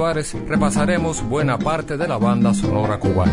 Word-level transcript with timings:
Repasaremos 0.00 1.22
buena 1.28 1.58
parte 1.58 1.98
de 1.98 2.08
la 2.08 2.16
banda 2.16 2.54
sonora 2.54 2.98
cubana. 2.98 3.32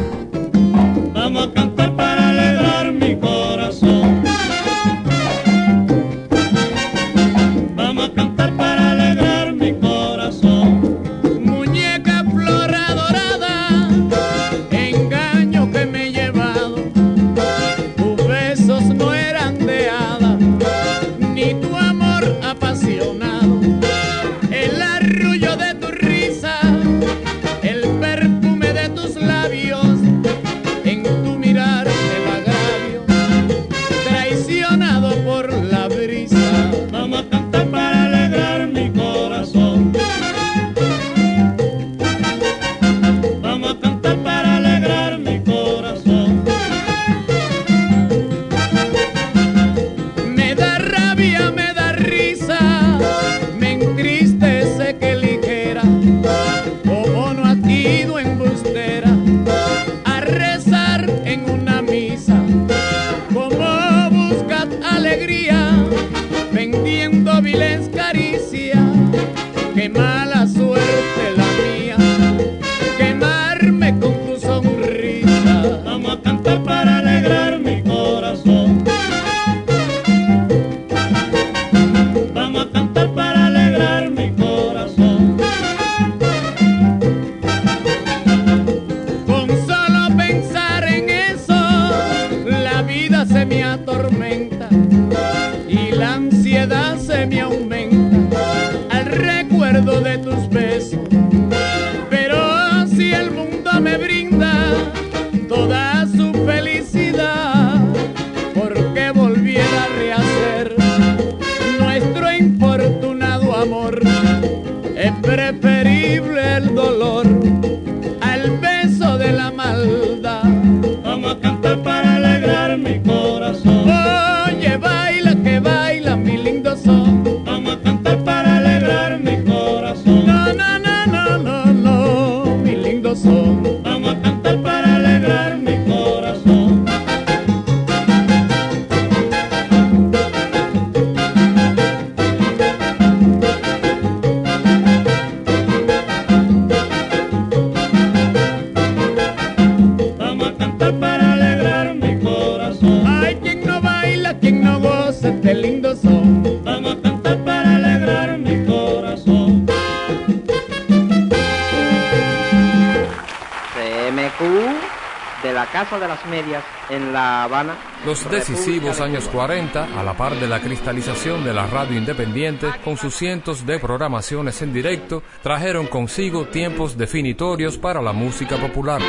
Casa 165.78 166.00
de 166.00 166.08
las 166.08 166.26
Medias 166.26 166.64
en 166.90 167.14
La 167.14 167.44
Habana. 167.44 167.76
Los 168.04 168.28
decisivos 168.32 169.00
años 169.00 169.26
Cuba. 169.26 169.46
40, 169.46 170.00
a 170.00 170.04
la 170.04 170.18
par 170.18 170.34
de 170.34 170.48
la 170.48 170.60
cristalización 170.60 171.44
de 171.44 171.54
la 171.54 171.68
radio 171.68 171.96
independiente, 171.96 172.66
con 172.84 172.98
sus 172.98 173.14
cientos 173.14 173.64
de 173.64 173.78
programaciones 173.78 174.60
en 174.64 174.74
directo, 174.74 175.22
trajeron 175.44 175.86
consigo 175.86 176.48
tiempos 176.48 176.98
definitorios 176.98 177.78
para 177.78 178.02
la 178.02 178.12
música 178.12 178.58
popular. 178.58 179.04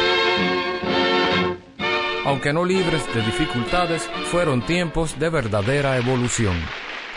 Aunque 2.27 2.53
no 2.53 2.67
libres 2.67 3.03
de 3.15 3.23
dificultades, 3.23 4.03
fueron 4.31 4.61
tiempos 4.67 5.19
de 5.19 5.31
verdadera 5.31 5.97
evolución. 5.97 6.55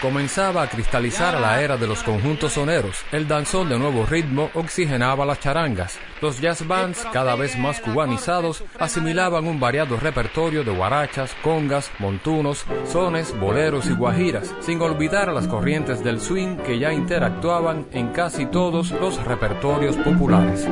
Comenzaba 0.02 0.64
a 0.64 0.68
cristalizar 0.68 1.40
la 1.40 1.62
era 1.62 1.78
de 1.78 1.86
los 1.86 2.02
conjuntos 2.02 2.54
soneros. 2.54 2.98
El 3.12 3.28
danzón 3.28 3.70
de 3.70 3.78
nuevo 3.78 4.04
ritmo 4.08 4.50
oxigenaba 4.56 5.28
las 5.28 5.40
charangas. 5.40 6.00
Los 6.22 6.42
jazz 6.42 6.66
bands, 6.68 7.06
cada 7.14 7.36
vez 7.36 7.56
más 7.56 7.80
cubanizados, 7.82 8.64
asimilaban 8.80 9.46
un 9.46 9.60
variado 9.60 9.98
repertorio 9.98 10.64
de 10.64 10.76
guarachas, 10.76 11.36
congas, 11.44 11.92
montunos, 12.00 12.66
sones, 12.92 13.40
boleros 13.40 13.86
y 13.86 13.94
guajiras, 13.94 14.52
sin 14.62 14.82
olvidar 14.82 15.32
las 15.32 15.48
corrientes 15.48 16.04
del 16.04 16.20
swing 16.20 16.58
que 16.58 16.80
ya 16.80 16.92
interactuaban 16.92 17.86
en 17.92 18.08
casi 18.08 18.48
todos 18.48 18.90
los 18.90 19.24
repertorios 19.24 19.98
populares. 19.98 20.68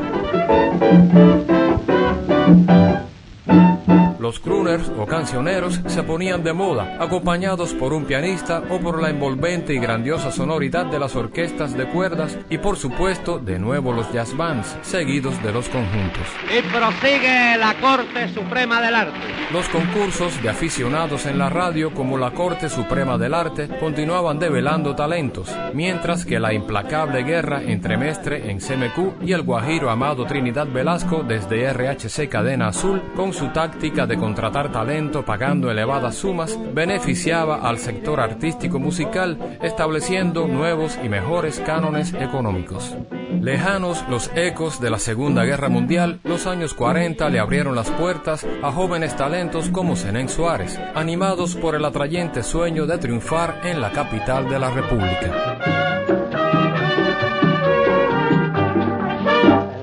Los 4.19 4.41
crooners 4.41 4.91
o 4.99 5.05
cancioneros 5.05 5.79
se 5.87 6.03
ponían 6.03 6.43
de 6.43 6.51
moda, 6.51 6.97
acompañados 6.99 7.73
por 7.73 7.93
un 7.93 8.03
pianista 8.03 8.61
o 8.69 8.77
por 8.77 9.01
la 9.01 9.09
envolvente 9.09 9.73
y 9.73 9.79
grandiosa 9.79 10.29
sonoridad 10.29 10.87
de 10.87 10.99
las 10.99 11.15
orquestas 11.15 11.77
de 11.77 11.87
cuerdas 11.87 12.37
y 12.49 12.57
por 12.57 12.75
supuesto 12.75 13.39
de 13.39 13.57
nuevo 13.59 13.93
los 13.93 14.11
jazz 14.11 14.35
bands, 14.35 14.77
seguidos 14.81 15.41
de 15.41 15.53
los 15.53 15.69
conjuntos. 15.69 16.27
Y 16.49 16.61
prosigue 16.63 17.57
la 17.57 17.73
Corte 17.79 18.27
Suprema 18.33 18.81
del 18.81 18.95
Arte. 18.95 19.19
Los 19.53 19.69
concursos 19.69 20.41
de 20.43 20.49
aficionados 20.49 21.25
en 21.25 21.39
la 21.39 21.49
radio 21.49 21.93
como 21.93 22.17
la 22.17 22.31
Corte 22.31 22.67
Suprema 22.67 23.17
del 23.17 23.33
Arte 23.33 23.69
continuaban 23.79 24.37
develando 24.37 24.95
talentos, 24.95 25.49
mientras 25.73 26.25
que 26.25 26.41
la 26.41 26.53
implacable 26.53 27.23
guerra 27.23 27.63
entre 27.63 27.95
Mestre 27.95 28.51
en 28.51 28.59
CMQ 28.59 29.23
y 29.23 29.31
el 29.31 29.43
guajiro 29.43 29.89
Amado 29.89 30.25
Trinidad 30.25 30.67
Velasco 30.67 31.23
desde 31.25 31.71
RHC 31.71 32.27
Cadena 32.27 32.67
Azul, 32.67 33.01
con 33.15 33.31
su 33.31 33.47
táctica 33.47 34.07
de 34.09 34.17
contratar 34.17 34.71
talento 34.73 35.23
pagando 35.23 35.71
elevadas 35.71 36.15
sumas, 36.15 36.59
beneficiaba 36.73 37.61
al 37.61 37.77
sector 37.77 38.19
artístico 38.19 38.79
musical, 38.79 39.57
estableciendo 39.61 40.47
nuevos 40.47 40.99
y 41.01 41.07
mejores 41.07 41.61
cánones 41.61 42.13
económicos. 42.13 42.97
Lejanos 43.39 44.03
los 44.09 44.31
ecos 44.35 44.81
de 44.81 44.89
la 44.89 44.99
Segunda 44.99 45.45
Guerra 45.45 45.69
Mundial, 45.69 46.19
los 46.23 46.47
años 46.47 46.73
40 46.73 47.29
le 47.29 47.39
abrieron 47.39 47.75
las 47.75 47.89
puertas 47.91 48.45
a 48.63 48.71
jóvenes 48.71 49.15
talentos 49.15 49.69
como 49.69 49.95
Zenén 49.95 50.27
Suárez, 50.27 50.77
animados 50.95 51.55
por 51.55 51.75
el 51.75 51.85
atrayente 51.85 52.43
sueño 52.43 52.85
de 52.87 52.97
triunfar 52.97 53.61
en 53.63 53.79
la 53.79 53.91
capital 53.91 54.49
de 54.49 54.59
la 54.59 54.71
República. 54.71 55.57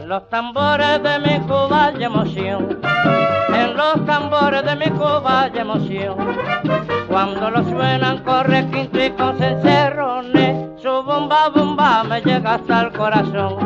Los 0.05 0.29
tambores 0.29 1.03
de 1.03 1.19
mi 1.21 1.37
hay 1.71 2.05
emoción, 2.05 2.76
los 3.97 4.07
tambores 4.07 4.65
de 4.65 4.77
mi 4.77 4.91
Cuba 4.91 5.43
hay 5.43 5.59
emoción. 5.59 6.17
Cuando 7.09 7.51
lo 7.51 7.65
suenan 7.65 8.23
corre 8.25 8.67
quinto 8.71 9.03
y 9.03 9.11
con 9.11 9.39
cencerrones, 9.39 10.83
su 10.83 11.03
bomba 11.03 11.49
bomba 11.49 12.05
me 12.05 12.21
llega 12.21 12.55
hasta 12.55 12.83
el 12.83 12.93
corazón. 12.93 13.57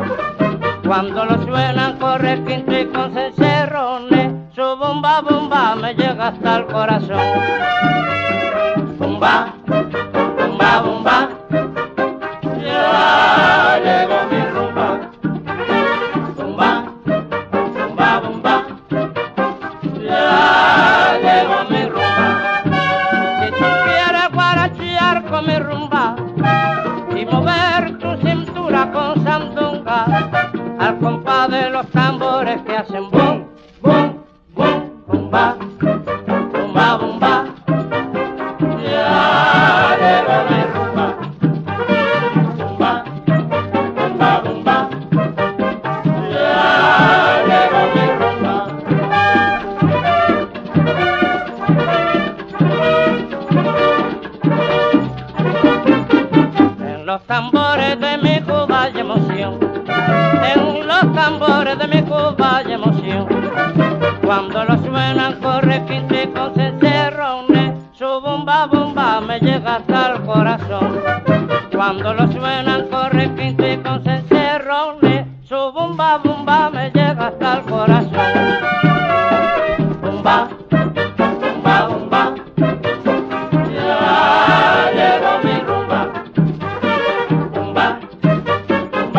Cuando 0.86 1.24
lo 1.24 1.42
suenan 1.44 1.98
corre 1.98 2.42
quinto 2.44 2.78
y 2.78 2.86
con 2.86 3.12
cencerrones, 3.12 4.32
su 4.54 4.62
bomba 4.76 5.20
bomba 5.20 5.74
me 5.76 5.94
llega 5.94 6.28
hasta 6.28 6.56
el 6.56 6.66
corazón. 6.66 7.20
Bomba, 8.98 9.54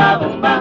bomba, 0.01 0.17
bomba. 0.17 0.60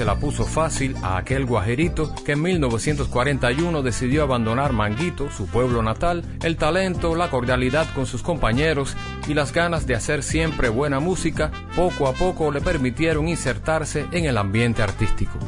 Se 0.00 0.06
la 0.06 0.18
puso 0.18 0.46
fácil 0.46 0.96
a 1.02 1.18
aquel 1.18 1.44
guajerito 1.44 2.14
que 2.24 2.32
en 2.32 2.40
1941 2.40 3.82
decidió 3.82 4.22
abandonar 4.22 4.72
Manguito, 4.72 5.30
su 5.30 5.46
pueblo 5.46 5.82
natal, 5.82 6.24
el 6.42 6.56
talento, 6.56 7.14
la 7.14 7.28
cordialidad 7.28 7.86
con 7.94 8.06
sus 8.06 8.22
compañeros 8.22 8.96
y 9.28 9.34
las 9.34 9.52
ganas 9.52 9.86
de 9.86 9.94
hacer 9.94 10.22
siempre 10.22 10.70
buena 10.70 11.00
música, 11.00 11.50
poco 11.76 12.08
a 12.08 12.14
poco 12.14 12.50
le 12.50 12.62
permitieron 12.62 13.28
insertarse 13.28 14.06
en 14.10 14.24
el 14.24 14.38
ambiente 14.38 14.82
artístico. 14.82 15.38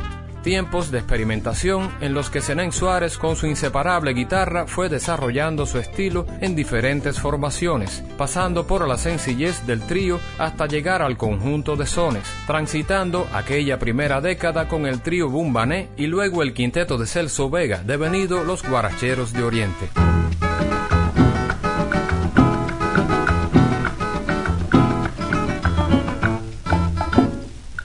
Tiempos 0.42 0.90
de 0.90 0.99
experimentación 0.99 1.90
en 2.00 2.14
los 2.14 2.28
que 2.28 2.40
Zenén 2.40 2.72
Suárez 2.72 3.16
con 3.16 3.37
su 3.37 3.46
inseparable 3.46 4.12
guitarra 4.12 4.66
fue 4.66 4.88
desarrollando 4.88 5.66
su 5.66 5.78
estilo 5.78 6.26
en 6.40 6.56
diferentes 6.56 7.20
formaciones, 7.20 8.02
pasando 8.18 8.66
por 8.66 8.87
la 8.88 8.99
sencillez 8.99 9.66
del 9.66 9.80
trío 9.82 10.18
hasta 10.38 10.66
llegar 10.66 11.00
al 11.00 11.16
conjunto 11.16 11.76
de 11.76 11.87
sones, 11.87 12.25
transitando 12.46 13.28
aquella 13.32 13.78
primera 13.78 14.20
década 14.20 14.68
con 14.68 14.87
el 14.87 15.00
trío 15.00 15.28
Bumbané 15.28 15.88
y 15.96 16.06
luego 16.06 16.42
el 16.42 16.54
quinteto 16.54 16.99
de 16.99 17.06
Celso 17.06 17.49
Vega, 17.49 17.82
devenido 17.84 18.42
los 18.42 18.62
Guaracheros 18.68 19.32
de 19.32 19.42
Oriente. 19.44 19.88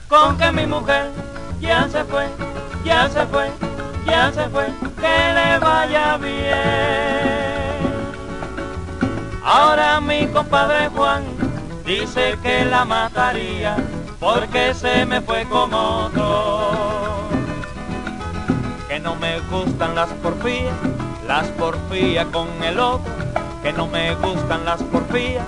con 0.08 0.36
que 0.36 0.50
mi 0.52 0.66
mujer 0.66 1.10
ya 1.60 1.88
se 1.88 2.02
fue, 2.04 2.26
ya 2.98 3.08
se 3.08 3.26
fue, 3.26 3.48
ya 4.06 4.32
se 4.32 4.48
fue, 4.48 4.66
que 5.00 5.32
le 5.32 5.58
vaya 5.60 6.16
bien. 6.16 6.58
Ahora 9.44 10.00
mi 10.00 10.26
compadre 10.26 10.88
Juan 10.88 11.22
dice 11.86 12.36
que 12.42 12.64
la 12.64 12.84
mataría 12.84 13.76
porque 14.18 14.74
se 14.74 15.06
me 15.06 15.20
fue 15.20 15.44
con 15.44 15.72
otro. 15.72 16.72
Que 18.88 18.98
no 18.98 19.14
me 19.14 19.38
gustan 19.42 19.94
las 19.94 20.08
porfías, 20.14 20.74
las 21.28 21.46
porfías 21.50 22.26
con 22.32 22.48
el 22.64 22.80
otro. 22.80 23.12
Que 23.62 23.72
no 23.72 23.86
me 23.86 24.16
gustan 24.16 24.64
las 24.64 24.82
porfías, 24.82 25.46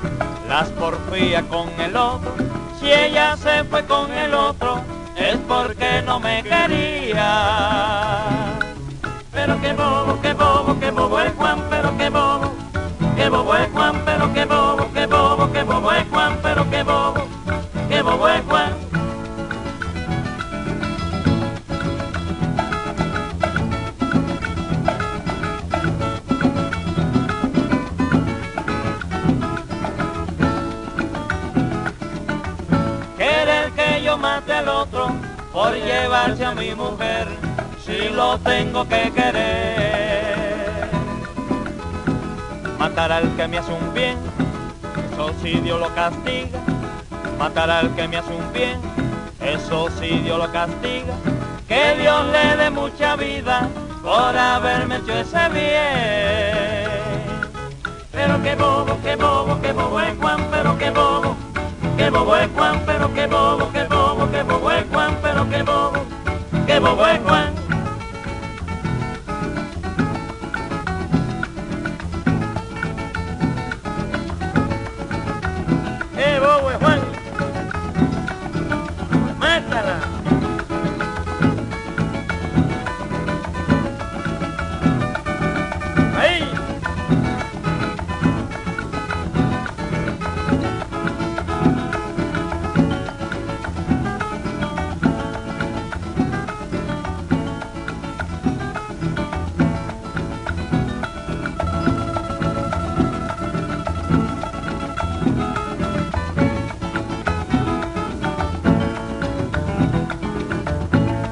las 0.48 0.68
porfías 0.68 1.42
con 1.46 1.68
el 1.80 1.96
otro. 1.96 2.32
Si 2.78 2.92
ella 2.92 3.36
se 3.36 3.64
fue 3.64 3.84
con 3.86 4.12
el 4.12 4.34
otro, 4.34 4.99
es 5.20 5.36
porque 5.46 6.02
no 6.06 6.18
me 6.18 6.42
quería. 6.42 7.18
Pero 9.32 9.60
qué 9.60 9.72
bobo, 9.72 10.18
qué 10.22 10.32
bobo, 10.32 10.80
qué 10.80 10.90
bobo 10.90 11.20
es 11.20 11.32
Juan, 11.34 11.62
pero 11.70 11.96
qué 11.96 12.08
bobo. 12.08 12.52
Qué 13.16 13.28
bobo 13.28 13.54
es 13.54 13.70
Juan, 13.70 14.02
pero 14.04 14.32
qué 14.32 14.44
bobo, 14.46 14.90
qué 14.94 15.06
bobo, 15.06 15.52
qué 15.52 15.62
bobo 15.62 15.92
es 15.92 16.08
Juan, 16.08 16.38
pero 16.42 16.70
qué 16.70 16.82
bobo. 16.82 17.22
Qué 17.88 18.02
bobo 18.02 18.28
es 18.28 18.42
Juan. 18.48 18.90
Mate 34.20 34.52
al 34.52 34.68
otro 34.68 34.89
por 35.60 35.74
llevarse 35.74 36.42
a 36.42 36.54
mi 36.54 36.74
mujer, 36.74 37.28
si 37.84 38.08
lo 38.08 38.38
tengo 38.38 38.88
que 38.88 39.12
querer. 39.14 40.88
Matar 42.78 43.12
al 43.12 43.36
que 43.36 43.46
me 43.46 43.58
hace 43.58 43.70
un 43.70 43.92
bien, 43.92 44.16
eso 45.12 45.34
sí 45.42 45.60
Dios 45.60 45.78
lo 45.78 45.94
castiga. 45.94 46.60
Matar 47.38 47.70
al 47.70 47.94
que 47.94 48.08
me 48.08 48.16
hace 48.16 48.32
un 48.32 48.50
bien, 48.54 48.80
eso 49.42 49.88
sí 50.00 50.20
Dios 50.24 50.38
lo 50.38 50.50
castiga. 50.50 51.14
Que 51.68 51.94
Dios 52.00 52.24
le 52.32 52.56
dé 52.56 52.70
mucha 52.70 53.16
vida 53.16 53.68
por 54.02 54.34
haberme 54.38 54.96
hecho 54.96 55.12
ese 55.12 55.46
bien. 55.50 56.88
Pero 58.12 58.42
qué 58.42 58.54
bobo, 58.54 58.96
qué 59.04 59.14
bobo, 59.14 59.60
qué 59.60 59.72
bobo 59.72 60.00
es 60.00 60.16
Juan, 60.18 60.40
pero 60.50 60.78
qué 60.78 60.90
bobo. 60.90 61.36
Qué 61.98 62.08
bobo 62.08 62.34
es 62.34 62.48
Juan, 62.56 62.82
pero 62.86 63.12
qué 63.12 63.26
bobo, 63.26 63.70
qué 63.74 63.84
bobo, 63.84 64.30
qué 64.32 64.42
bobo 64.42 64.59
qué 65.50 65.62
bobo, 65.62 66.06
qué 66.66 66.78
bobo 66.78 67.06
es 67.06 67.20
Juan. 67.20 67.49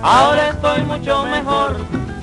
Ahora 0.02 0.50
estoy 0.50 0.82
mucho 0.82 1.24
mejor, 1.24 1.76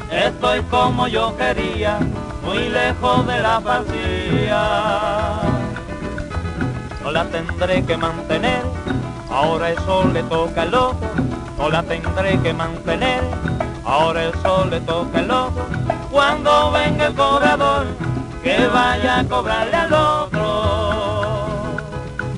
estoy 0.10 0.62
como 0.64 1.08
yo 1.08 1.36
quería, 1.38 2.00
muy 2.44 2.70
lejos 2.70 3.28
de 3.28 3.40
la 3.40 3.60
vacía. 3.60 5.42
No 7.04 7.12
la 7.12 7.26
tendré 7.26 7.84
que 7.84 7.98
mantener, 7.98 8.64
ahora 9.30 9.72
eso 9.72 10.06
le 10.14 10.24
toca 10.24 10.62
al 10.62 10.72
loco, 10.72 11.06
no 11.58 11.70
la 11.70 11.84
tendré 11.84 12.40
que 12.40 12.54
mantener, 12.54 13.24
ahora 13.84 14.24
el 14.24 14.34
sol 14.42 14.70
le 14.70 14.80
toca 14.82 15.20
al 15.20 15.28
loco. 15.28 15.66
Cuando 16.12 16.72
venga 16.72 17.08
el 17.08 17.14
cobrador, 17.14 17.88
que 18.42 18.68
vaya 18.68 19.20
a 19.20 19.24
cobrarle 19.26 19.76
al 19.76 19.94
otro. 19.94 20.42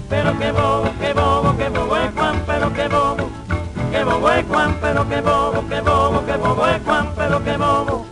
Pero 0.10 0.40
qué 0.40 0.52
bobo, 0.52 0.90
qué 1.00 1.14
bobo, 1.14 1.56
qué 1.58 1.70
bobo 1.70 1.98
es 1.98 2.12
Juan, 2.16 2.44
pero 2.48 2.74
qué 2.74 2.88
bobo, 2.88 3.27
qué 3.98 4.04
bobo 4.04 4.32
es 4.32 4.46
Juan, 4.46 4.78
pero 4.80 5.10
qué 5.10 5.22
bobo, 5.22 5.68
qué 5.68 5.82
bobo, 5.82 6.26
qué 6.26 6.38
bobo 6.38 6.68
es 6.68 6.84
Juan, 6.84 7.10
pero 7.16 7.44
qué 7.44 7.58
bobo, 7.58 8.06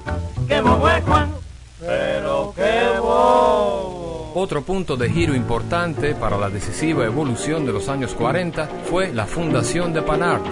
qué 0.48 0.62
bobo 0.62 0.90
es 0.90 1.04
Juan, 1.04 1.32
pero 1.80 2.54
qué 2.56 3.00
bobo. 3.00 4.32
Otro 4.36 4.64
punto 4.64 4.98
de 4.98 5.10
giro 5.10 5.36
importante 5.36 6.16
para 6.16 6.38
la 6.38 6.50
decisiva 6.50 7.06
evolución 7.06 7.66
de 7.66 7.74
los 7.74 7.88
años 7.88 8.14
40 8.16 8.68
fue 8.90 9.14
la 9.14 9.26
fundación 9.26 9.94
de 9.94 10.02
Panart. 10.02 10.46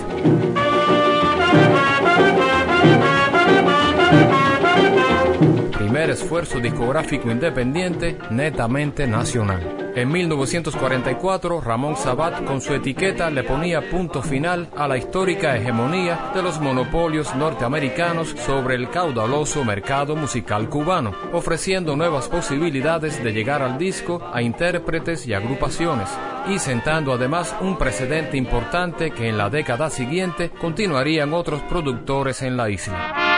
Esfuerzo 6.10 6.60
discográfico 6.60 7.31
independiente 7.31 8.17
netamente 8.29 9.07
nacional. 9.07 9.91
En 9.95 10.12
1944, 10.12 11.62
Ramón 11.62 11.95
Sabat 11.95 12.43
con 12.45 12.62
su 12.62 12.74
etiqueta 12.74 13.29
le 13.29 13.43
ponía 13.43 13.91
punto 13.91 14.24
final 14.24 14.67
a 14.75 14.88
la 14.88 14.98
histórica 14.98 15.55
hegemonía 15.55 16.31
de 16.33 16.41
los 16.41 16.60
monopolios 16.60 17.36
norteamericanos 17.36 18.29
sobre 18.29 18.74
el 18.74 18.89
caudaloso 18.89 19.63
mercado 19.63 20.15
musical 20.15 20.67
cubano, 20.67 21.13
ofreciendo 21.31 21.95
nuevas 21.95 22.27
posibilidades 22.27 23.24
de 23.24 23.33
llegar 23.33 23.62
al 23.62 23.77
disco 23.77 24.19
a 24.33 24.41
intérpretes 24.41 25.27
y 25.27 25.36
agrupaciones, 25.36 26.10
y 26.50 26.57
sentando 26.57 27.13
además 27.13 27.55
un 27.62 27.77
precedente 27.77 28.36
importante 28.36 29.12
que 29.12 29.29
en 29.29 29.38
la 29.38 29.51
década 29.51 29.91
siguiente 29.91 30.50
continuarían 30.50 31.36
otros 31.36 31.62
productores 31.63 32.41
en 32.41 32.57
la 32.57 32.72
isla. 32.72 33.33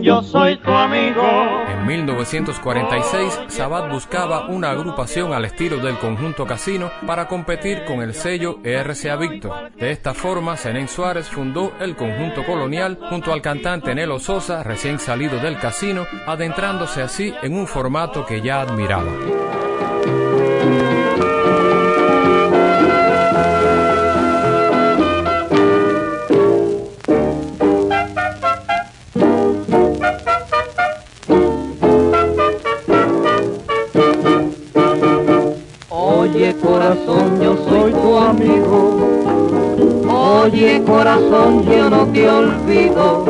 Yo 0.00 0.22
soy 0.22 0.56
tu 0.58 0.70
amigo. 0.70 1.22
En 1.68 1.86
1946, 1.86 3.40
Sabat 3.48 3.90
buscaba 3.90 4.46
una 4.48 4.70
agrupación 4.70 5.32
al 5.32 5.44
estilo 5.44 5.78
del 5.78 5.98
conjunto 5.98 6.46
Casino 6.46 6.90
para 7.06 7.28
competir 7.28 7.84
con 7.84 8.00
el 8.02 8.14
sello 8.14 8.58
RCA 8.64 9.16
Victor. 9.16 9.70
De 9.72 9.90
esta 9.90 10.14
forma, 10.14 10.56
Zenén 10.56 10.88
Suárez 10.88 11.28
fundó 11.28 11.72
el 11.80 11.96
conjunto 11.96 12.44
colonial 12.44 12.98
junto 13.08 13.32
al 13.32 13.42
cantante 13.42 13.94
Nelo 13.94 14.18
Sosa, 14.18 14.62
recién 14.62 14.98
salido 14.98 15.38
del 15.38 15.58
casino, 15.58 16.06
adentrándose 16.26 17.02
así 17.02 17.34
en 17.42 17.54
un 17.54 17.66
formato 17.66 18.24
que 18.24 18.40
ya 18.40 18.60
admiraba. 18.60 19.65
Corazón, 41.16 41.64
yo 41.64 41.90
no 41.90 42.06
te 42.06 42.28
olvido. 42.28 43.24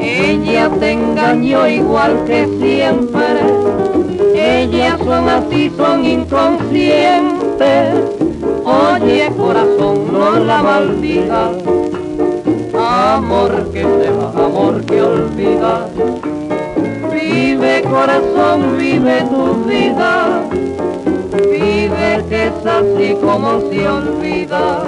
Ella 0.00 0.68
te 0.80 0.92
engañó 0.92 1.68
igual 1.68 2.24
que 2.26 2.46
siempre. 2.60 3.24
Ellas 4.34 4.98
son 4.98 5.28
así, 5.28 5.70
son 5.76 6.04
inconscientes. 6.04 7.94
Oye 8.64 9.30
corazón, 9.36 10.12
no 10.12 10.36
la 10.44 10.62
maldigas. 10.62 11.50
Amor 12.76 13.70
que 13.72 13.82
se 13.82 14.10
va, 14.10 14.44
amor 14.44 14.84
que 14.84 15.00
olvida. 15.00 15.88
Vive 17.12 17.82
corazón, 17.82 18.76
vive 18.78 19.22
tu 19.30 19.54
vida. 19.64 20.42
Vive 21.50 22.24
que 22.28 22.46
es 22.46 22.66
así 22.66 23.16
como 23.22 23.60
se 23.70 23.88
olvida. 23.88 24.84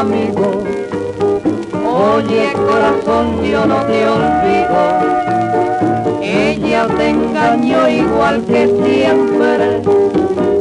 Amigo. 0.00 0.62
Oye 1.84 2.52
corazón, 2.52 3.42
yo 3.42 3.64
no 3.64 3.76
te 3.86 4.06
olvido. 4.06 4.80
Ella 6.22 6.86
te 6.96 7.08
engañó 7.08 7.88
igual 7.88 8.44
que 8.44 8.66
siempre. 8.84 9.80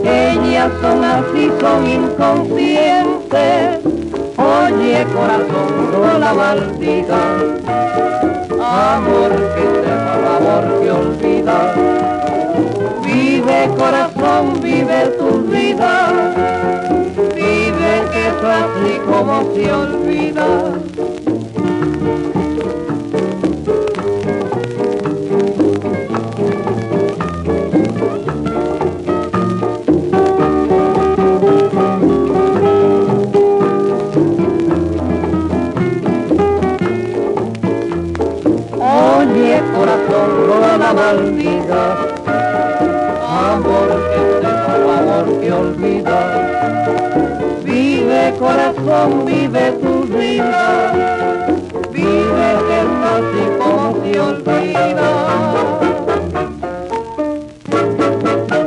Ellas 0.04 0.72
son 0.82 1.04
así, 1.04 1.52
son 1.60 1.86
inconscientes. 1.86 3.80
Oye 4.38 5.06
corazón, 5.14 5.92
no 5.92 6.20
la 6.20 6.34
maldigas. 6.34 7.44
Amor 8.62 9.32
que 9.54 9.64
se 9.82 9.92
va, 10.02 10.38
amor 10.38 10.66
que 10.82 10.92
olvida. 10.92 11.58
Vive 13.04 13.70
corazón, 13.78 14.62
vive 14.62 15.08
tu 15.18 15.42
vida. 15.52 16.25
Vive 18.56 18.74
que 18.74 18.96
es 18.96 18.96
así 18.96 19.00
como 19.06 19.54
se 19.54 19.74
olvida. 19.74 20.46
Oye 38.78 39.64
corazón, 39.74 40.30
no 40.48 40.78
la 40.78 40.94
maldigas. 40.94 41.35
Corazón, 48.96 49.26
vive 49.26 49.72
tu 49.82 50.04
vida. 50.04 51.46
Vive 51.92 52.58
que 52.68 52.80
así 53.14 53.44
como 53.60 54.04
se 54.04 54.20
olvida. 54.20 55.10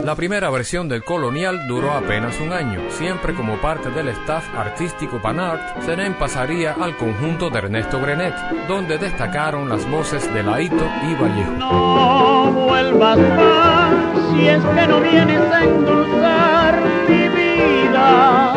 La 0.04 0.14
primera 0.14 0.50
versión 0.50 0.88
del 0.88 1.04
Colonial 1.04 1.66
duró 1.68 1.92
apenas 1.92 2.40
un 2.40 2.52
año. 2.52 2.80
Siempre 2.90 3.34
como 3.34 3.60
parte 3.60 3.90
del 3.90 4.08
staff 4.08 4.44
artístico 4.56 5.20
Panart, 5.20 5.82
Zenén 5.82 6.14
pasaría 6.14 6.72
al 6.72 6.96
conjunto 6.96 7.50
de 7.50 7.58
Ernesto 7.58 8.00
Grenet, 8.00 8.34
donde 8.66 8.96
destacaron 8.96 9.68
las 9.68 9.88
voces 9.90 10.32
de 10.32 10.42
Laito 10.42 10.88
y 11.06 11.14
Vallejo. 11.14 11.52
No 11.52 12.52
vuelvas 12.52 13.18
más 13.18 13.94
si 14.32 14.48
es 14.48 14.64
que 14.64 14.86
no 14.86 15.00
vienes 15.00 15.52
a 15.52 15.62
endulzar 15.62 16.82
mi 17.06 17.28
vida 17.28 18.54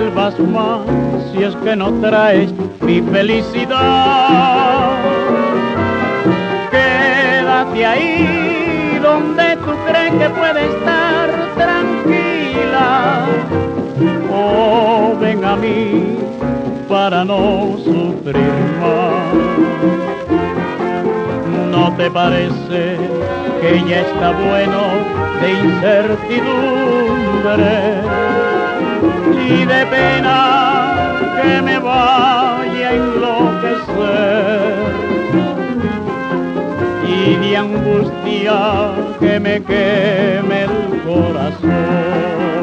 vuelvas 0.00 0.38
más 0.38 0.80
si 1.30 1.42
es 1.42 1.54
que 1.56 1.76
no 1.76 1.92
traes 2.00 2.50
mi 2.80 3.02
felicidad. 3.02 4.96
Quédate 6.70 7.86
ahí 7.86 8.98
donde 9.02 9.56
tú 9.56 9.72
crees 9.86 10.14
que 10.14 10.30
puede 10.30 10.64
estar 10.74 11.28
tranquila. 11.54 13.26
Oh, 14.32 15.14
ven 15.20 15.44
a 15.44 15.56
mí 15.56 16.16
para 16.88 17.22
no 17.24 17.76
sufrir 17.84 18.54
más. 18.80 19.34
¿No 21.70 21.92
te 21.96 22.10
parece 22.10 22.96
que 23.60 23.84
ya 23.86 24.00
está 24.00 24.30
bueno 24.30 24.80
de 25.42 25.52
incertidumbre? 25.52 28.49
y 29.50 29.64
de 29.64 29.86
pena 29.86 31.16
que 31.42 31.62
me 31.62 31.78
vaya 31.78 32.88
a 32.88 32.94
enloquecer 32.94 34.74
y 37.08 37.34
de 37.36 37.56
angustia 37.56 38.92
que 39.18 39.40
me 39.40 39.60
queme 39.62 40.62
el 40.64 41.02
corazón. 41.04 42.60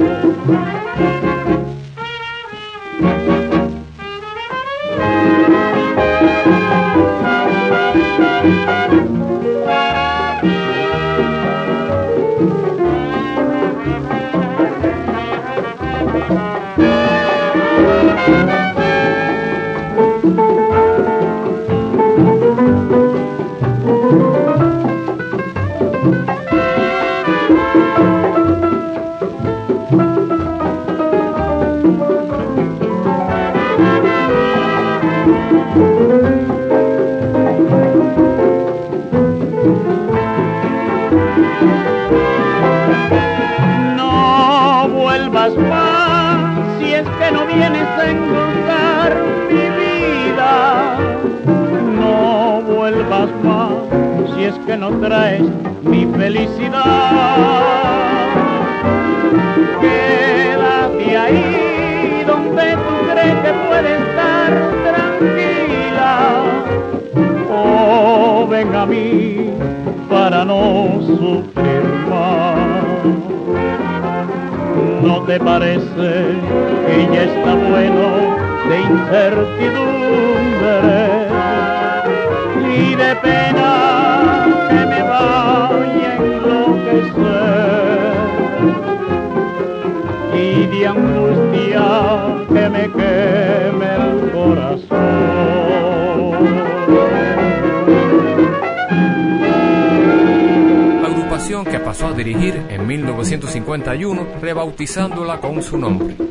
bautizándola 104.87 105.41
con 105.41 105.61
su 105.61 105.77
nombre. 105.77 106.26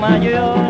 mayor. 0.00 0.69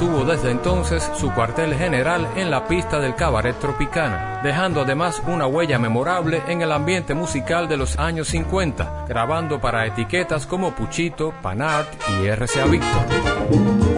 Tuvo 0.00 0.24
desde 0.24 0.50
entonces 0.50 1.08
su 1.14 1.30
cuartel 1.34 1.74
general 1.74 2.26
en 2.34 2.50
la 2.50 2.66
pista 2.66 2.98
del 2.98 3.14
cabaret 3.14 3.54
Tropicana, 3.58 4.40
dejando 4.42 4.80
además 4.80 5.22
una 5.26 5.46
huella 5.46 5.78
memorable 5.78 6.42
en 6.48 6.62
el 6.62 6.72
ambiente 6.72 7.12
musical 7.12 7.68
de 7.68 7.76
los 7.76 7.98
años 7.98 8.28
50, 8.28 9.04
grabando 9.06 9.60
para 9.60 9.84
etiquetas 9.84 10.46
como 10.46 10.74
Puchito, 10.74 11.34
Panart 11.42 11.86
y 12.22 12.30
RCA 12.30 12.64
Victor. 12.64 13.89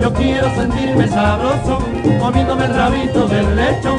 Yo 0.00 0.12
quiero 0.12 0.48
sentirme 0.54 1.08
sabroso, 1.08 1.78
comiéndome 2.20 2.66
el 2.66 2.74
rabito 2.74 3.26
del 3.26 3.56
lechón. 3.56 3.98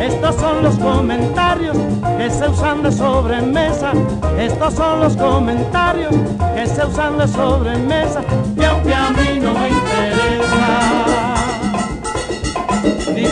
Estos 0.00 0.36
son 0.36 0.62
los 0.62 0.78
comentarios 0.78 1.76
que 2.18 2.30
se 2.30 2.48
usan 2.48 2.82
de 2.82 2.92
sobremesa. 2.92 3.92
Estos 4.38 4.74
son 4.74 5.00
los 5.00 5.16
comentarios 5.16 6.14
que 6.54 6.66
se 6.66 6.86
usan 6.86 7.18
de 7.18 7.28
sobremesa. 7.28 8.22
Y 8.56 8.64
aunque 8.64 8.94
a 8.94 9.10
mí 9.10 9.40
no 9.40 9.52
me 9.54 9.68
interesa, 9.68 11.32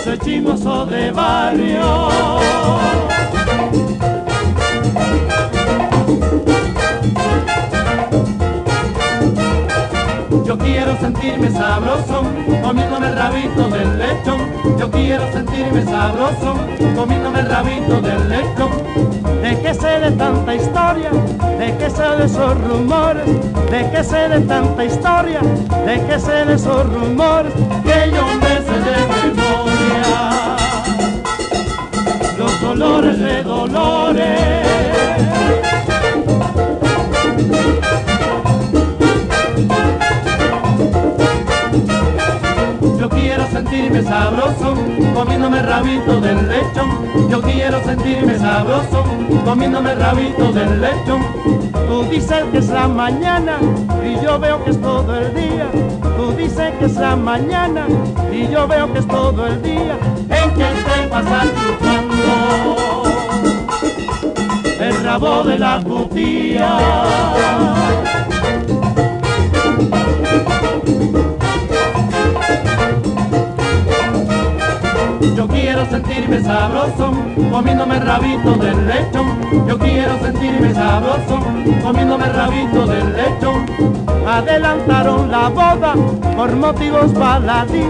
soy 0.04 0.18
chimoso 0.18 0.86
de 0.86 1.10
barrio. 1.10 2.08
Yo 10.50 10.58
quiero 10.58 10.98
sentirme 10.98 11.48
sabroso, 11.48 12.24
comiéndome 12.60 13.06
el 13.06 13.14
rabito 13.14 13.68
del 13.68 13.98
lechón. 13.98 14.40
Yo 14.80 14.90
quiero 14.90 15.32
sentirme 15.32 15.84
sabroso, 15.84 16.56
comiéndome 16.96 17.38
el 17.38 17.48
rabito 17.48 18.00
del 18.00 18.28
lechón. 18.28 18.72
De 19.42 19.62
que 19.62 19.72
sé 19.72 20.00
de 20.00 20.10
tanta 20.10 20.52
historia, 20.52 21.10
de 21.56 21.76
que 21.76 21.88
sé 21.88 22.02
de 22.02 22.24
esos 22.24 22.60
rumores, 22.64 23.26
de 23.70 23.90
que 23.92 24.02
sé 24.02 24.28
de 24.28 24.40
tanta 24.40 24.84
historia, 24.84 25.38
de 25.86 26.04
que 26.04 26.18
sé 26.18 26.44
de 26.44 26.54
esos 26.54 26.94
rumores, 26.94 27.52
que 27.84 28.10
yo 28.10 28.26
me 28.40 28.56
sé 28.66 28.76
de 28.88 28.96
memoria. 29.22 30.56
Los 32.36 32.60
dolores 32.60 33.20
de 33.20 33.42
dolores. 33.44 34.70
Sentirme 43.60 44.02
sabroso, 44.02 44.74
comiéndome 45.14 45.60
rabito 45.62 46.20
del 46.20 46.48
lechón. 46.48 46.88
Yo 47.28 47.42
quiero 47.42 47.82
sentirme 47.84 48.38
sabroso, 48.38 49.04
comiéndome 49.44 49.94
rabito 49.94 50.50
del 50.52 50.80
lechón. 50.80 51.22
Tú 51.86 52.04
dices 52.10 52.42
que 52.52 52.58
es 52.58 52.68
la 52.68 52.88
mañana 52.88 53.58
y 54.02 54.24
yo 54.24 54.38
veo 54.38 54.64
que 54.64 54.70
es 54.70 54.80
todo 54.80 55.14
el 55.14 55.34
día. 55.34 55.66
Tú 56.16 56.32
dices 56.32 56.72
que 56.78 56.86
es 56.86 56.94
la 56.94 57.16
mañana 57.16 57.86
y 58.32 58.48
yo 58.48 58.66
veo 58.66 58.90
que 58.92 59.00
es 59.00 59.08
todo 59.08 59.46
el 59.46 59.62
día. 59.62 59.98
En 60.30 60.54
que 60.54 61.08
pasas 61.10 61.48
chupando 61.60 63.02
el 64.80 65.04
rabo 65.04 65.42
de 65.44 65.58
la 65.58 65.82
cutía. 65.82 66.78
Yo 75.36 75.48
quiero 75.48 75.86
sentirme 75.88 76.42
sabroso, 76.42 77.12
comiéndome 77.50 77.98
rabito 78.00 78.54
del 78.54 78.86
lechón. 78.86 79.66
Yo 79.66 79.78
quiero 79.78 80.18
sentirme 80.20 80.74
sabroso, 80.74 81.40
comiéndome 81.82 82.26
rabito 82.26 82.86
del 82.86 83.16
lechón. 83.16 83.66
Adelantaron 84.26 85.30
la 85.30 85.48
boda 85.48 85.94
por 86.36 86.54
motivos 86.56 87.12
baladí. 87.14 87.84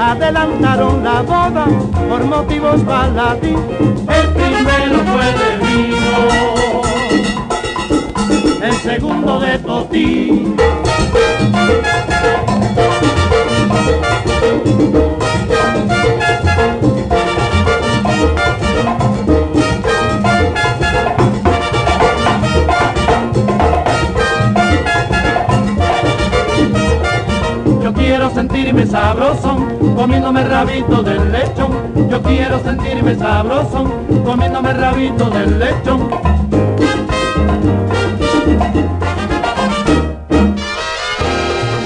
Adelantaron 0.00 1.02
la 1.02 1.22
boda 1.22 1.66
por 2.08 2.24
motivos 2.24 2.84
baladí. 2.84 3.56
El 4.08 4.28
primero 4.34 4.98
fue 5.12 5.26
de 5.40 5.56
vino, 5.66 6.18
el 8.62 8.74
segundo 8.74 9.40
de 9.40 9.58
totí. 9.58 10.54
Sentirme 28.48 28.86
sabroso, 28.86 29.56
comiéndome 29.96 30.44
rabito 30.44 31.02
del 31.02 31.32
lechón. 31.32 32.08
Yo 32.08 32.22
quiero 32.22 32.62
sentirme 32.62 33.16
sabroso, 33.16 33.84
comiéndome 34.24 34.72
rabito 34.72 35.28
del 35.30 35.58
lechón. 35.58 36.08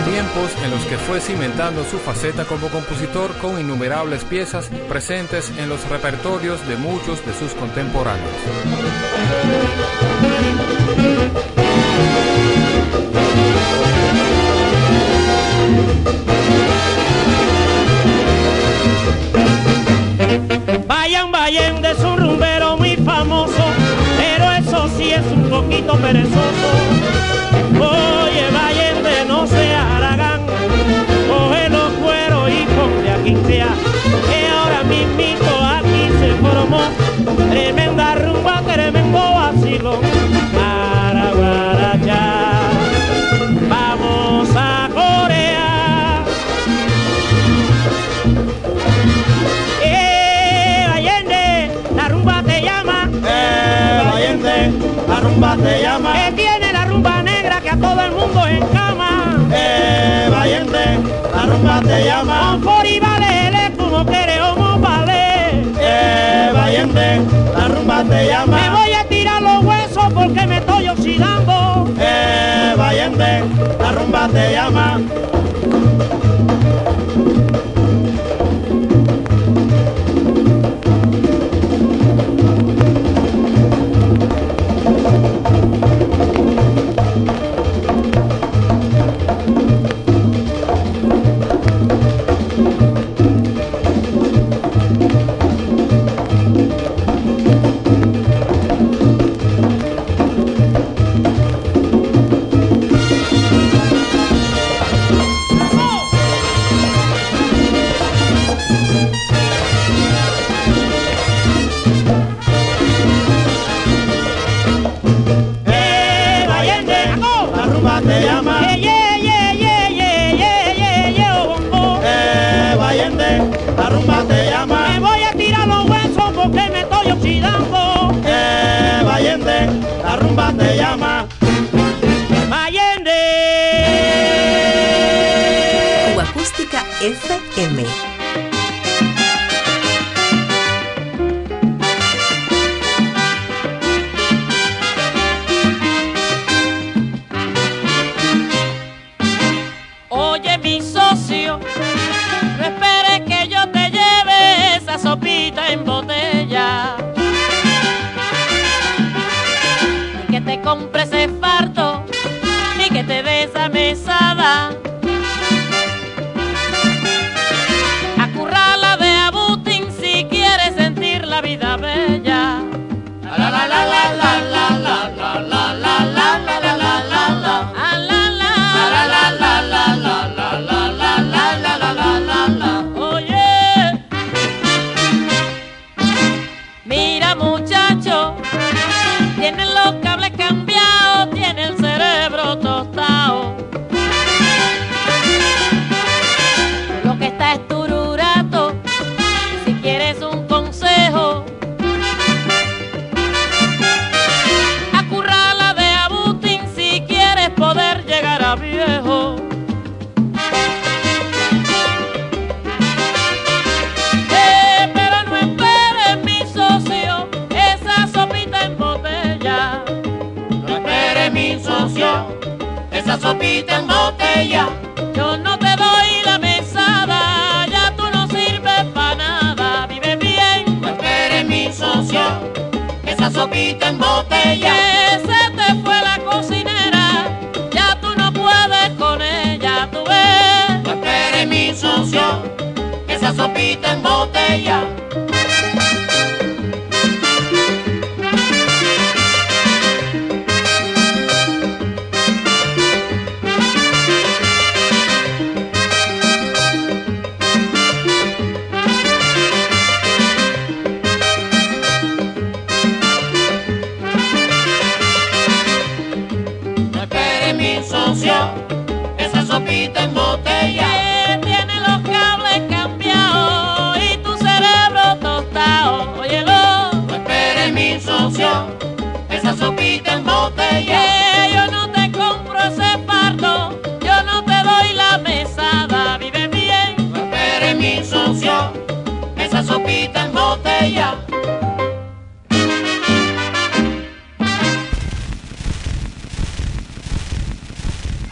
Tiempos 0.04 0.50
en 0.62 0.70
los 0.70 0.84
que 0.84 0.98
fue 0.98 1.20
cimentando 1.20 1.82
su 1.84 1.96
faceta 1.96 2.44
como 2.44 2.68
compositor 2.68 3.30
con 3.38 3.58
innumerables 3.58 4.24
piezas 4.24 4.68
presentes 4.88 5.50
en 5.56 5.70
los 5.70 5.88
repertorios 5.88 6.66
de 6.68 6.76
muchos 6.76 7.24
de 7.24 7.32
sus 7.32 7.54
contemporáneos. 7.54 8.34
Vayan, 21.50 21.82
vayan 21.82 21.82
de 21.82 21.94
su 21.96 22.16
rumbero 22.16 22.76
muy 22.76 22.94
famoso, 22.94 23.64
pero 24.16 24.52
eso 24.52 24.88
sí 24.96 25.10
es 25.10 25.26
un 25.32 25.50
poquito 25.50 25.94
perezoso. 25.94 26.70
Oye, 27.74 28.44
vayan 28.52 29.02
de 29.02 29.24
no 29.26 29.44
se 29.48 29.74
haragán, 29.74 30.42
coge 31.28 31.68
los 31.70 31.92
cueros 31.94 32.50
y 32.50 32.66
ponte 32.66 33.10
a 33.10 33.16
quincear, 33.24 33.74
que 34.28 34.46
ahora 34.46 34.84
mismito 34.84 35.60
aquí 35.60 36.08
se 36.20 36.34
formó 36.40 36.82
tremenda 37.50 38.14
rumba, 38.14 38.62
tremendo 38.64 39.18
vacilo. 39.18 40.29
la 55.10 55.20
rumba 55.20 55.56
se 55.56 55.82
llama. 55.82 56.12
Que 56.12 56.32
tiene 56.32 56.72
la 56.72 56.84
rumba 56.84 57.22
negra 57.22 57.60
que 57.60 57.70
a 57.70 57.76
todo 57.76 58.00
el 58.00 58.12
mundo 58.12 58.46
encama. 58.46 59.36
Eh, 59.52 60.28
valiente, 60.30 60.84
la 61.34 61.42
rumba 61.46 61.82
se 61.82 62.04
llama. 62.04 62.58
Por 62.62 62.86
y 62.86 63.00
vale, 63.00 63.72
como 63.76 64.06
queremos 64.06 64.80
vale. 64.80 65.64
Eh, 65.80 66.50
valiente, 66.54 67.20
la 67.56 67.68
rumba 67.68 68.04
se 68.08 68.26
llama. 68.28 68.56
Me 68.56 68.70
voy 68.70 68.92
a 68.92 69.04
tirar 69.08 69.42
los 69.42 69.64
huesos 69.64 70.12
porque 70.14 70.46
me 70.46 70.58
estoy 70.58 70.88
oxidando. 70.88 71.88
Eh, 71.98 72.74
valiente, 72.76 73.44
la 73.80 73.92
rumba 73.92 74.28
se 74.28 74.52
llama. 74.52 75.00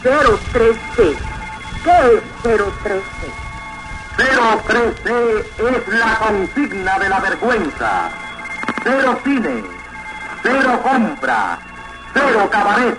013, 0.01 1.17
¿Qué 1.83 2.13
es 2.15 2.23
013? 2.41 3.03
013 4.65 5.39
es 5.39 5.87
la 5.99 6.19
consigna 6.19 6.99
de 6.99 7.09
la 7.09 7.19
vergüenza. 7.19 8.09
Cero 8.83 9.19
cine, 9.25 9.63
cero 10.41 10.79
compra, 10.83 11.59
cero 12.13 12.49
cabaret. 12.49 12.97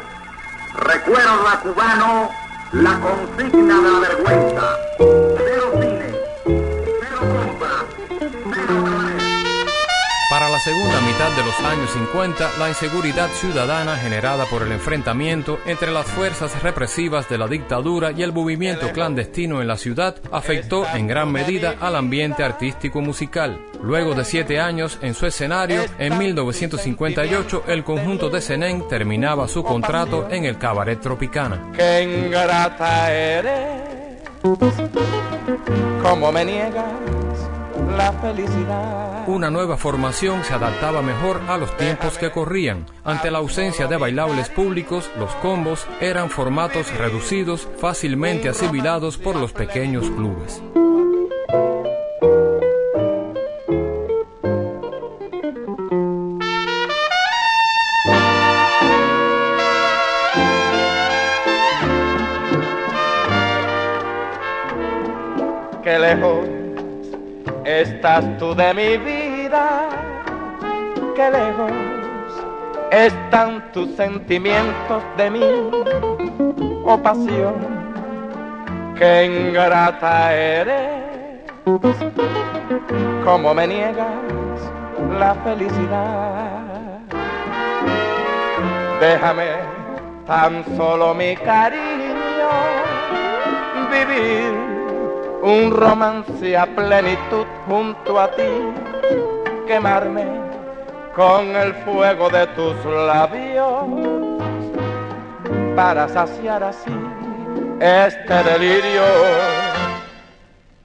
Recuerda, 0.75 1.61
cubano, 1.63 2.31
la 2.73 2.99
consigna 3.01 3.77
de 3.81 3.91
la 3.91 3.99
vergüenza. 4.01 5.20
Para 10.31 10.49
la 10.49 10.61
segunda 10.61 11.01
mitad 11.01 11.33
de 11.33 11.45
los 11.45 11.59
años 11.59 11.91
50, 11.91 12.53
la 12.61 12.69
inseguridad 12.69 13.29
ciudadana 13.31 13.97
generada 13.97 14.45
por 14.45 14.63
el 14.63 14.71
enfrentamiento 14.71 15.59
entre 15.67 15.91
las 15.91 16.07
fuerzas 16.07 16.63
represivas 16.63 17.29
de 17.29 17.37
la 17.37 17.49
dictadura 17.49 18.13
y 18.13 18.23
el 18.23 18.33
movimiento 18.33 18.93
clandestino 18.93 19.61
en 19.61 19.67
la 19.67 19.77
ciudad 19.77 20.15
afectó 20.31 20.87
en 20.87 21.09
gran 21.09 21.33
medida 21.33 21.75
al 21.81 21.97
ambiente 21.97 22.45
artístico 22.45 23.01
musical. 23.01 23.61
Luego 23.83 24.15
de 24.15 24.25
siete 24.25 24.61
años 24.61 24.99
en 25.03 25.15
su 25.15 25.27
escenario, 25.27 25.83
en 25.99 26.17
1958 26.17 27.65
el 27.67 27.83
conjunto 27.83 28.31
de 28.31 28.41
Senén 28.41 28.87
terminaba 28.87 29.49
su 29.49 29.65
contrato 29.65 30.29
en 30.31 30.45
el 30.45 30.59
Cabaret 30.59 31.01
Tropicana. 31.01 31.73
¡Qué 31.77 32.05
ingrata 32.05 33.13
eres! 33.13 33.91
¿Cómo 36.01 36.31
me 36.31 36.45
niegas? 36.45 37.30
la 37.97 38.13
felicidad. 38.13 39.29
Una 39.29 39.51
nueva 39.51 39.77
formación 39.77 40.45
se 40.45 40.55
adaptaba 40.55 41.03
mejor 41.03 41.41
a 41.49 41.57
los 41.57 41.77
tiempos 41.77 42.19
que 42.19 42.31
corrían. 42.31 42.87
Ante 43.05 43.31
la 43.31 43.39
ausencia 43.39 43.87
de 43.87 43.97
bailables 43.97 44.49
públicos, 44.49 45.11
los 45.19 45.31
combos 45.37 45.87
eran 46.01 46.31
formatos 46.31 46.97
reducidos, 46.97 47.69
fácilmente 47.79 48.49
asimilados 48.49 49.19
por 49.19 49.37
los 49.37 49.53
pequeños 49.53 50.11
clubes. 50.11 50.63
Que 65.83 65.99
lejos 65.99 66.40
estás 67.81 68.25
tú 68.39 68.55
de 68.55 68.75
mi 68.75 68.97
vida, 68.99 69.89
que 71.17 71.31
lejos 71.31 71.73
están 72.91 73.73
tus 73.73 73.91
sentimientos 73.97 75.03
de 75.17 75.31
mí, 75.31 75.71
oh 76.85 76.99
pasión, 76.99 77.55
que 78.97 79.25
ingrata 79.25 80.35
eres, 80.35 81.01
como 83.25 83.55
me 83.55 83.67
niegas 83.67 84.61
la 85.19 85.35
felicidad. 85.37 86.99
Déjame 89.01 89.47
tan 90.27 90.65
solo 90.77 91.15
mi 91.15 91.35
cariño 91.37 92.51
vivir 93.91 94.70
un 95.43 95.71
romance 95.71 96.57
a 96.57 96.67
plenitud 96.67 97.47
junto 97.67 98.21
a 98.21 98.31
ti, 98.31 98.43
quemarme 99.67 100.27
con 101.15 101.57
el 101.57 101.75
fuego 101.85 102.29
de 102.29 102.47
tus 102.49 102.77
labios 102.85 103.85
para 105.75 106.09
saciar 106.09 106.63
así 106.63 106.93
este 107.81 108.35
delirio. 108.45 109.03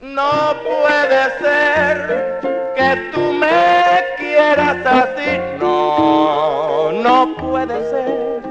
No 0.01 0.55
puede 0.63 1.23
ser 1.39 2.39
que 2.75 3.11
tú 3.13 3.33
me 3.33 4.03
quieras 4.17 4.85
así, 4.85 5.39
no, 5.59 6.91
no 6.93 7.35
puede 7.37 7.89
ser, 7.89 8.41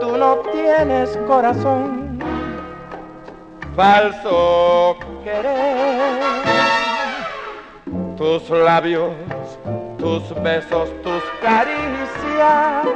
tú 0.00 0.16
no 0.16 0.38
tienes 0.52 1.16
corazón 1.28 2.03
falso 3.74 4.96
querer. 5.22 6.22
Tus 8.16 8.48
labios, 8.50 9.12
tus 9.98 10.22
besos, 10.42 10.88
tus 11.02 11.22
caricias 11.42 12.86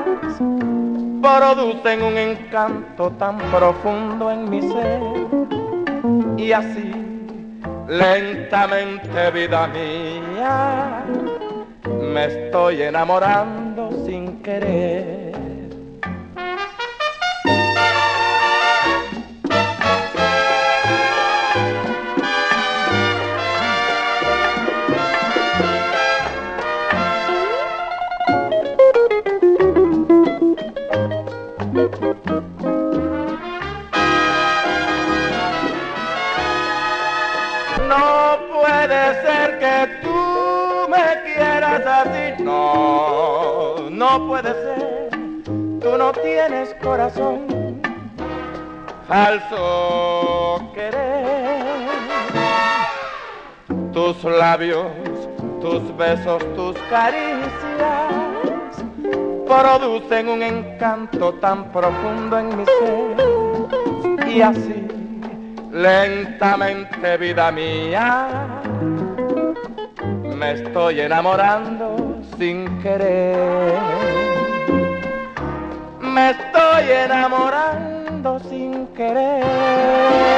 producen 1.20 2.02
un 2.02 2.16
encanto 2.16 3.10
tan 3.18 3.38
profundo 3.50 4.30
en 4.30 4.48
mi 4.48 4.62
ser. 4.62 5.00
Y 6.36 6.52
así, 6.52 6.92
lentamente, 7.88 9.30
vida 9.32 9.66
mía, 9.66 11.04
me 12.00 12.24
estoy 12.26 12.82
enamorando 12.82 13.90
sin 14.06 14.40
querer. 14.42 15.17
No, 42.40 43.88
no 43.90 44.28
puede 44.28 44.52
ser, 44.52 45.08
tú 45.80 45.96
no 45.96 46.12
tienes 46.12 46.74
corazón, 46.82 47.80
falso 49.08 50.70
querer. 50.74 51.88
Tus 53.94 54.22
labios, 54.22 54.86
tus 55.62 55.96
besos, 55.96 56.42
tus 56.54 56.76
caricias 56.90 57.48
producen 59.46 60.28
un 60.28 60.42
encanto 60.42 61.32
tan 61.40 61.72
profundo 61.72 62.38
en 62.38 62.48
mi 62.54 62.64
ser. 62.66 64.28
Y 64.28 64.42
así, 64.42 64.86
lentamente, 65.72 67.16
vida 67.16 67.50
mía, 67.50 68.28
me 70.36 70.52
estoy 70.52 71.00
enamorando 71.00 72.20
sin 72.38 72.80
querer. 72.80 73.78
Me 76.00 76.30
estoy 76.30 76.90
enamorando 76.90 78.40
sin 78.40 78.86
querer. 78.88 80.37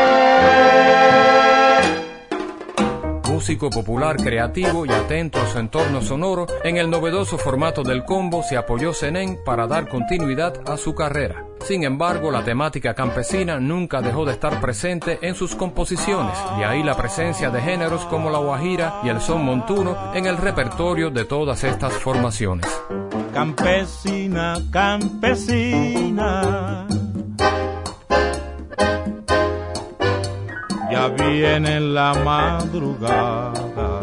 Músico 3.41 3.71
popular, 3.71 4.19
creativo 4.19 4.85
y 4.85 4.91
atento 4.91 5.41
a 5.41 5.47
su 5.47 5.59
entorno 5.59 6.03
sonoro, 6.03 6.47
en 6.63 6.77
el 6.77 6.91
novedoso 6.91 7.39
formato 7.39 7.83
del 7.83 8.05
combo 8.05 8.43
se 8.43 8.59
apoyó 8.59 8.93
Zenén 8.93 9.39
para 9.43 9.67
dar 9.67 9.89
continuidad 9.89 10.61
a 10.69 10.77
su 10.77 10.95
carrera. 10.95 11.47
Sin 11.67 11.85
embargo, 11.85 12.31
la 12.31 12.45
temática 12.45 12.93
campesina 12.93 13.59
nunca 13.59 14.03
dejó 14.03 14.27
de 14.27 14.33
estar 14.33 14.61
presente 14.61 15.21
en 15.23 15.35
sus 15.35 15.55
composiciones, 15.55 16.37
de 16.59 16.67
ahí 16.67 16.83
la 16.83 16.99
presencia 16.99 17.49
de 17.49 17.63
géneros 17.63 18.05
como 18.11 18.29
la 18.29 18.41
guajira 18.41 19.01
y 19.05 19.09
el 19.09 19.23
son 19.23 19.43
montuno 19.43 20.13
en 20.15 20.27
el 20.27 20.37
repertorio 20.37 21.09
de 21.09 21.25
todas 21.25 21.65
estas 21.65 21.95
formaciones. 21.95 22.67
Campesina, 23.33 24.59
campesina. 24.71 26.21
Viene 31.33 31.79
la 31.79 32.13
madrugada 32.25 34.01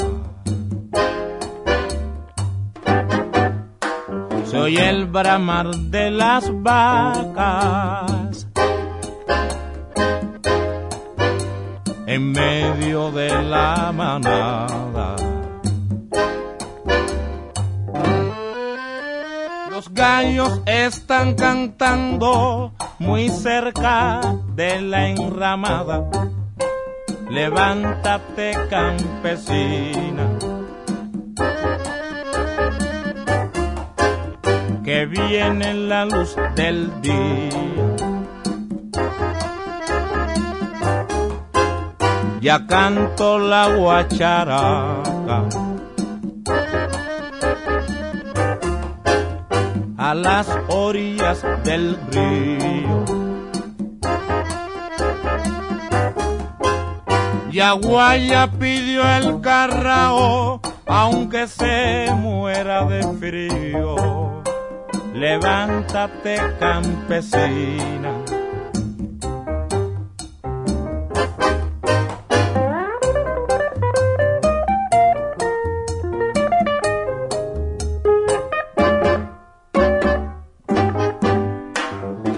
Soy 4.46 4.78
el 4.78 5.08
bramar 5.08 5.76
de 5.76 6.10
las 6.10 6.50
vacas 6.64 8.48
en 12.06 12.32
medio 12.32 13.12
de 13.12 13.30
la 13.44 13.92
manada. 13.94 15.18
Los 19.70 19.94
gallos 19.94 20.62
están 20.66 21.36
cantando 21.36 22.72
muy 23.00 23.28
cerca 23.30 24.22
de 24.56 24.82
la 24.82 25.10
enramada. 25.10 26.10
Levántate 27.30 28.54
campesina 28.70 30.28
que 34.88 35.06
viene 35.06 35.74
la 35.74 36.06
luz 36.06 36.38
del 36.56 37.02
día. 37.02 37.50
Ya 42.40 42.66
canto 42.66 43.38
la 43.38 43.76
guacharaca. 43.76 45.44
A 49.98 50.14
las 50.14 50.48
orillas 50.70 51.44
del 51.66 51.98
río. 52.10 53.28
Yaguaya 57.52 58.52
pidió 58.60 59.08
el 59.10 59.42
carrao, 59.42 60.62
aunque 60.86 61.48
se 61.48 62.08
muera 62.14 62.86
de 62.86 63.04
frío 63.20 64.28
levántate 65.18 66.38
campesina. 66.60 68.12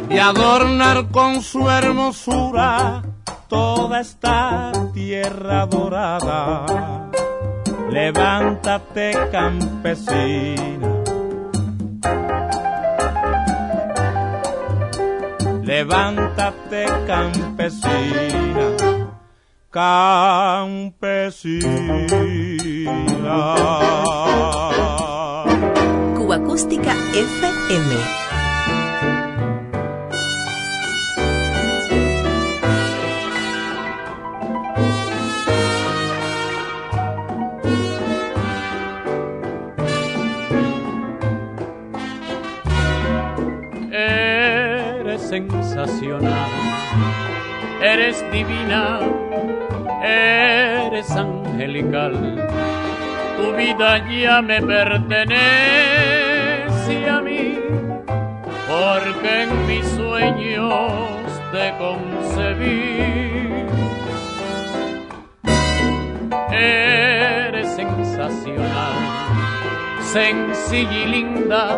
Y 0.10 0.18
adornar 0.18 1.08
con 1.12 1.42
su 1.42 1.70
hermosura 1.70 3.04
toda 3.50 4.00
esta 4.00 4.72
tierra 4.94 5.66
dorada. 5.66 7.10
Levántate 7.90 9.12
campesina 9.32 11.00
levántate 15.70 16.86
campesina, 17.06 18.68
campesina. 19.70 21.00
Cuba 26.18 26.36
Acústica 26.38 26.94
FM. 27.14 28.19
Sensacional, 45.48 46.50
eres 47.82 48.24
divina, 48.32 49.00
eres 50.04 51.10
angelical, 51.12 52.14
tu 53.38 53.54
vida 53.56 54.06
ya 54.10 54.42
me 54.42 54.62
pertenece 54.62 55.40
a 57.10 57.22
mí, 57.22 57.58
porque 58.68 59.44
en 59.44 59.68
mis 59.68 59.86
sueños 59.88 61.22
te 61.54 61.74
concebí. 61.78 63.66
Eres 66.52 67.76
sensacional, 67.76 68.94
sencilla 70.02 70.92
y 70.92 71.06
linda 71.08 71.78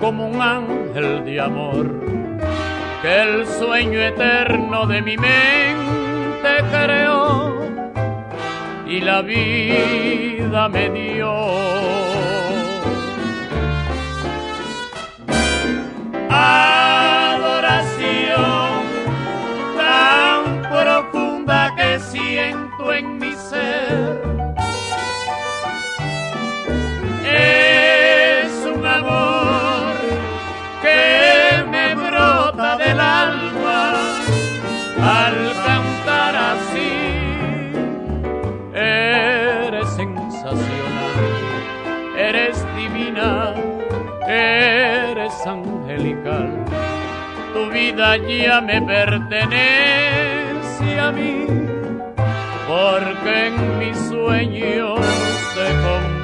como 0.00 0.28
un 0.28 0.40
ángel 0.40 1.24
de 1.24 1.40
amor, 1.40 2.17
que 3.02 3.22
el 3.22 3.46
sueño 3.46 4.00
eterno 4.00 4.86
de 4.86 5.02
mi 5.02 5.16
mente 5.16 6.64
creó 6.70 7.60
y 8.86 9.00
la 9.00 9.22
vida 9.22 10.68
me 10.68 10.90
dio. 10.90 11.32
Adoración 16.30 16.77
Tu 47.54 47.70
vida 47.70 48.16
ya 48.18 48.60
me 48.60 48.80
pertenece 48.80 49.40
a 51.00 51.10
mí, 51.10 51.46
porque 52.68 53.46
en 53.48 53.78
mis 53.78 53.96
sueños 54.08 55.00
te 55.54 55.66
concebí. 55.82 56.17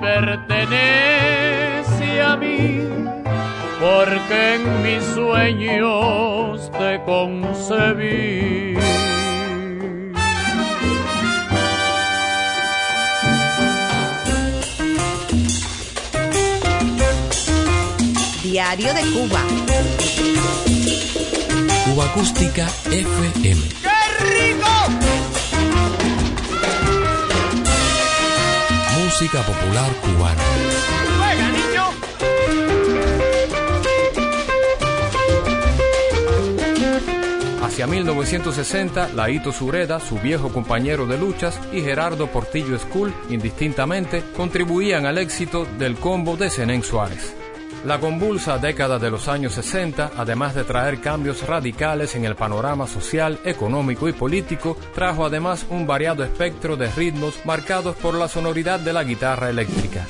Pertenece 0.00 1.02
a 2.22 2.36
mí, 2.36 2.88
porque 3.80 4.54
en 4.54 4.82
mis 4.82 5.02
sueños 5.14 6.70
te 6.72 7.00
concebí. 7.04 8.76
Diario 18.42 18.94
de 18.94 19.02
Cuba. 19.12 19.42
Cuba 21.84 22.04
Acústica 22.06 22.66
FM. 22.90 23.97
Música 29.20 29.42
popular 29.42 29.90
cubana. 30.00 30.40
¡Juega, 31.18 31.50
niño! 31.50 31.90
Hacia 37.64 37.88
1960, 37.88 39.08
Laito 39.16 39.50
Sureda, 39.50 39.98
su 39.98 40.20
viejo 40.20 40.52
compañero 40.52 41.04
de 41.06 41.18
luchas, 41.18 41.58
y 41.72 41.80
Gerardo 41.80 42.28
Portillo 42.28 42.78
School, 42.78 43.12
indistintamente, 43.28 44.22
contribuían 44.36 45.04
al 45.04 45.18
éxito 45.18 45.66
del 45.80 45.96
combo 45.96 46.36
de 46.36 46.50
Zenén 46.50 46.84
Suárez. 46.84 47.37
La 47.84 48.00
convulsa 48.00 48.58
década 48.58 48.98
de 48.98 49.10
los 49.10 49.28
años 49.28 49.54
60, 49.54 50.12
además 50.16 50.54
de 50.54 50.64
traer 50.64 51.00
cambios 51.00 51.46
radicales 51.46 52.16
en 52.16 52.24
el 52.24 52.34
panorama 52.34 52.86
social, 52.86 53.38
económico 53.44 54.08
y 54.08 54.12
político, 54.12 54.76
trajo 54.94 55.24
además 55.24 55.64
un 55.70 55.86
variado 55.86 56.24
espectro 56.24 56.76
de 56.76 56.90
ritmos 56.90 57.34
marcados 57.44 57.96
por 57.96 58.14
la 58.14 58.28
sonoridad 58.28 58.80
de 58.80 58.92
la 58.92 59.04
guitarra 59.04 59.48
eléctrica. 59.50 60.06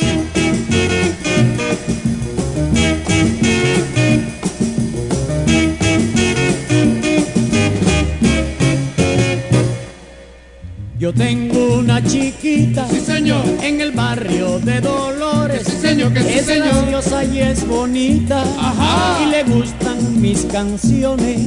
Yo 11.09 11.15
tengo 11.15 11.79
una 11.79 12.05
chiquita, 12.05 12.87
Sí, 12.91 13.01
señor. 13.01 13.41
en 13.63 13.81
el 13.81 13.93
barrio 13.93 14.59
de 14.59 14.79
Dolores. 14.83 15.63
Sí, 15.65 15.73
señor, 15.81 16.13
que 16.13 16.21
sí, 16.23 16.39
es 16.41 16.45
señor. 16.45 16.67
graciosa 16.69 17.25
y 17.25 17.41
es 17.41 17.67
bonita. 17.67 18.43
Ajá. 18.43 19.23
Y 19.23 19.31
le 19.31 19.43
gustan 19.45 20.21
mis 20.21 20.45
canciones. 20.45 21.41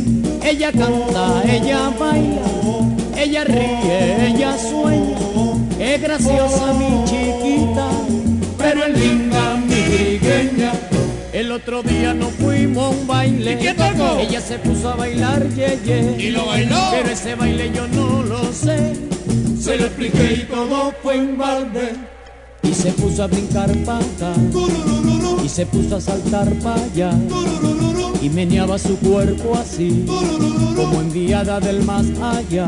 Ella 0.43 0.71
canta, 0.71 1.43
ella 1.47 1.91
baila, 1.99 2.41
ella 3.15 3.43
ríe, 3.43 4.29
ella 4.29 4.57
sueña. 4.57 5.19
Es 5.79 6.01
graciosa 6.01 6.73
mi 6.73 7.05
chiquita, 7.05 7.87
pero 8.57 8.83
es 8.85 8.97
linda 8.97 9.57
mi 9.57 9.75
trigueña. 9.95 10.71
El 11.33 11.51
otro 11.51 11.83
día 11.83 12.15
nos 12.15 12.31
fuimos 12.33 12.83
a 12.83 12.89
un 12.89 13.05
baile. 13.05 13.53
¿Y 13.53 13.55
quién 13.57 13.75
tocó? 13.75 14.17
Ella 14.17 14.41
se 14.41 14.57
puso 14.57 14.89
a 14.89 14.95
bailar, 14.95 15.47
ye, 15.49 15.77
ye. 15.85 16.15
¿Y 16.17 16.31
lo 16.31 16.47
bailó? 16.47 16.79
Pero 16.93 17.09
ese 17.11 17.35
baile 17.35 17.71
yo 17.75 17.87
no 17.89 18.23
lo 18.23 18.51
sé. 18.51 19.11
Se 19.61 19.77
lo 19.77 19.85
expliqué 19.85 20.41
y 20.41 20.51
todo 20.51 20.91
fue 21.03 21.17
en 21.17 21.37
balde. 21.37 21.93
Y 22.63 22.73
se 22.73 22.91
puso 22.93 23.21
a 23.23 23.27
brincar 23.27 23.71
pata. 23.85 24.33
Y 25.43 25.47
se 25.47 25.67
puso 25.67 25.97
a 25.97 26.01
saltar 26.01 26.51
para 26.63 26.83
allá. 26.83 27.11
Y 28.23 28.29
meneaba 28.29 28.79
su 28.79 28.97
cuerpo 28.97 29.55
así, 29.55 30.07
como 30.75 31.01
enviada 31.01 31.59
del 31.59 31.83
más 31.83 32.07
allá. 32.23 32.65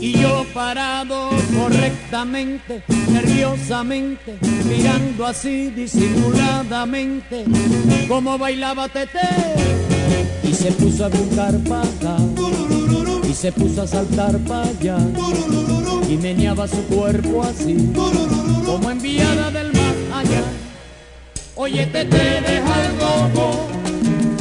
Y 0.00 0.18
yo 0.18 0.44
parado 0.52 1.30
correctamente, 1.56 2.82
nerviosamente, 3.12 4.38
mirando 4.68 5.24
así 5.24 5.70
disimuladamente, 5.70 7.44
como 8.08 8.36
bailaba 8.38 8.88
Tete. 8.88 9.20
Y 10.42 10.52
se 10.52 10.72
puso 10.72 11.04
a 11.04 11.08
brincar 11.08 11.56
pata 11.58 12.16
y 13.30 13.34
se 13.34 13.52
puso 13.52 13.82
a 13.82 13.86
saltar 13.86 14.36
para 14.38 14.68
allá 14.68 14.98
y 16.08 16.16
meneaba 16.16 16.66
su 16.66 16.82
cuerpo 16.86 17.44
así 17.44 17.76
como 18.66 18.90
enviada 18.90 19.52
del 19.52 19.72
más 19.72 20.18
allá. 20.18 20.42
Oye, 21.54 21.86
te 21.86 22.04
te 22.06 22.16
deja 22.16 22.86
el 22.86 22.98
gogo, 22.98 23.68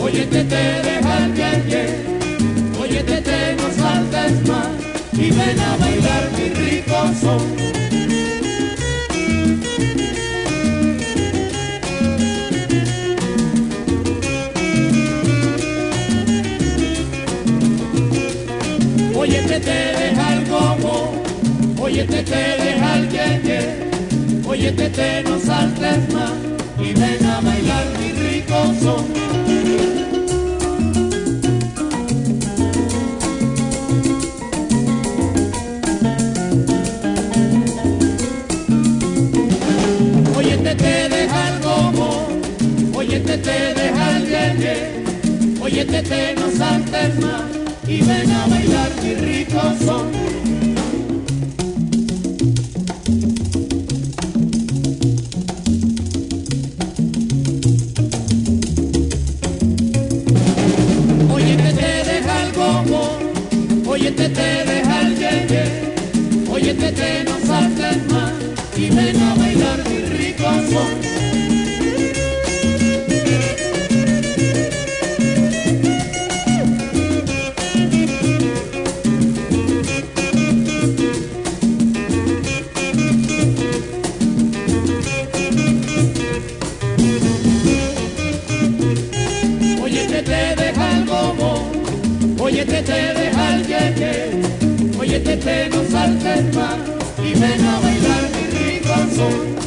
oye, 0.02 0.26
te 0.26 0.44
te 0.44 0.56
deja 0.56 1.26
el 1.26 1.36
ye, 1.36 1.86
oye, 2.82 3.04
te 3.04 3.22
te 3.22 3.56
no 3.58 3.84
saltes 3.84 4.48
más 4.48 4.70
y 5.14 5.30
ven 5.30 5.60
a 5.60 5.78
bailar 5.78 6.32
mi 6.36 6.50
rico 6.50 6.96
son. 7.22 7.89
Oye, 19.22 19.42
te 19.42 19.60
te 19.60 19.72
deja 20.00 20.30
Oye, 21.82 22.06
tete, 22.06 22.38
deja 22.64 22.96
el 22.96 23.10
ye, 23.10 23.60
Oye, 24.48 24.72
tete, 24.72 25.24
no 25.24 25.38
saltes 25.38 26.14
más 26.14 26.32
y 26.80 26.94
ven 26.94 27.26
a 27.26 27.42
bailar 27.42 27.86
mi 28.00 28.12
rico 28.14 28.56
son. 28.82 29.06
Oye, 40.38 40.58
tete, 40.58 41.10
deja 41.10 41.50
el 41.50 41.60
gomo. 41.62 42.28
Oye, 42.96 43.20
tete, 47.90 48.48
deja 48.48 48.88
el 48.88 48.94
ye, 49.02 49.16
Oye, 49.16 49.46
tete, 49.46 50.59
no 95.36 95.84
saltes 95.90 96.56
más 96.56 96.78
y 97.24 97.40
ven 97.40 97.66
a 97.66 97.80
bailar 97.80 98.24
mi 98.32 98.58
rico 98.58 98.94
son. 99.16 99.60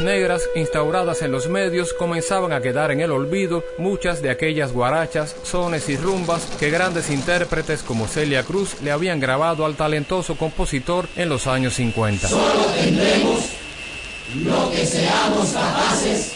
negras 0.00 0.42
instauradas 0.54 1.22
en 1.22 1.32
los 1.32 1.48
medios 1.48 1.92
comenzaban 1.92 2.52
a 2.52 2.60
quedar 2.60 2.90
en 2.90 3.00
el 3.00 3.10
olvido 3.10 3.64
muchas 3.76 4.22
de 4.22 4.30
aquellas 4.30 4.72
guarachas, 4.72 5.36
sones 5.42 5.88
y 5.88 5.96
rumbas 5.96 6.46
que 6.58 6.70
grandes 6.70 7.10
intérpretes 7.10 7.82
como 7.82 8.06
Celia 8.06 8.42
Cruz 8.44 8.80
le 8.82 8.90
habían 8.90 9.20
grabado 9.20 9.66
al 9.66 9.74
talentoso 9.74 10.36
compositor 10.36 11.08
en 11.16 11.28
los 11.28 11.46
años 11.46 11.74
50. 11.74 12.28
Solo 12.28 12.64
tendremos 12.80 13.40
lo 14.44 14.70
que 14.70 14.86
seamos 14.86 15.48
capaces 15.52 16.32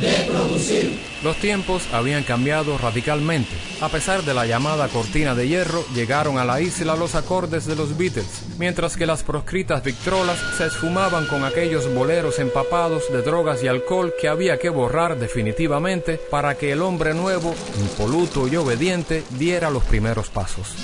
de 0.00 0.12
producir. 0.30 1.01
Los 1.22 1.36
tiempos 1.36 1.84
habían 1.92 2.24
cambiado 2.24 2.76
radicalmente. 2.78 3.52
A 3.80 3.88
pesar 3.88 4.24
de 4.24 4.34
la 4.34 4.44
llamada 4.44 4.88
cortina 4.88 5.36
de 5.36 5.46
hierro, 5.46 5.84
llegaron 5.94 6.36
a 6.36 6.44
la 6.44 6.60
isla 6.60 6.96
los 6.96 7.14
acordes 7.14 7.64
de 7.64 7.76
los 7.76 7.96
Beatles, 7.96 8.42
mientras 8.58 8.96
que 8.96 9.06
las 9.06 9.22
proscritas 9.22 9.84
victrolas 9.84 10.38
se 10.56 10.66
esfumaban 10.66 11.26
con 11.26 11.44
aquellos 11.44 11.92
boleros 11.94 12.40
empapados 12.40 13.04
de 13.12 13.22
drogas 13.22 13.62
y 13.62 13.68
alcohol 13.68 14.12
que 14.20 14.28
había 14.28 14.58
que 14.58 14.68
borrar 14.68 15.16
definitivamente 15.16 16.18
para 16.30 16.56
que 16.56 16.72
el 16.72 16.82
hombre 16.82 17.14
nuevo, 17.14 17.54
impoluto 17.80 18.48
y 18.48 18.56
obediente, 18.56 19.22
diera 19.30 19.70
los 19.70 19.84
primeros 19.84 20.28
pasos. 20.28 20.74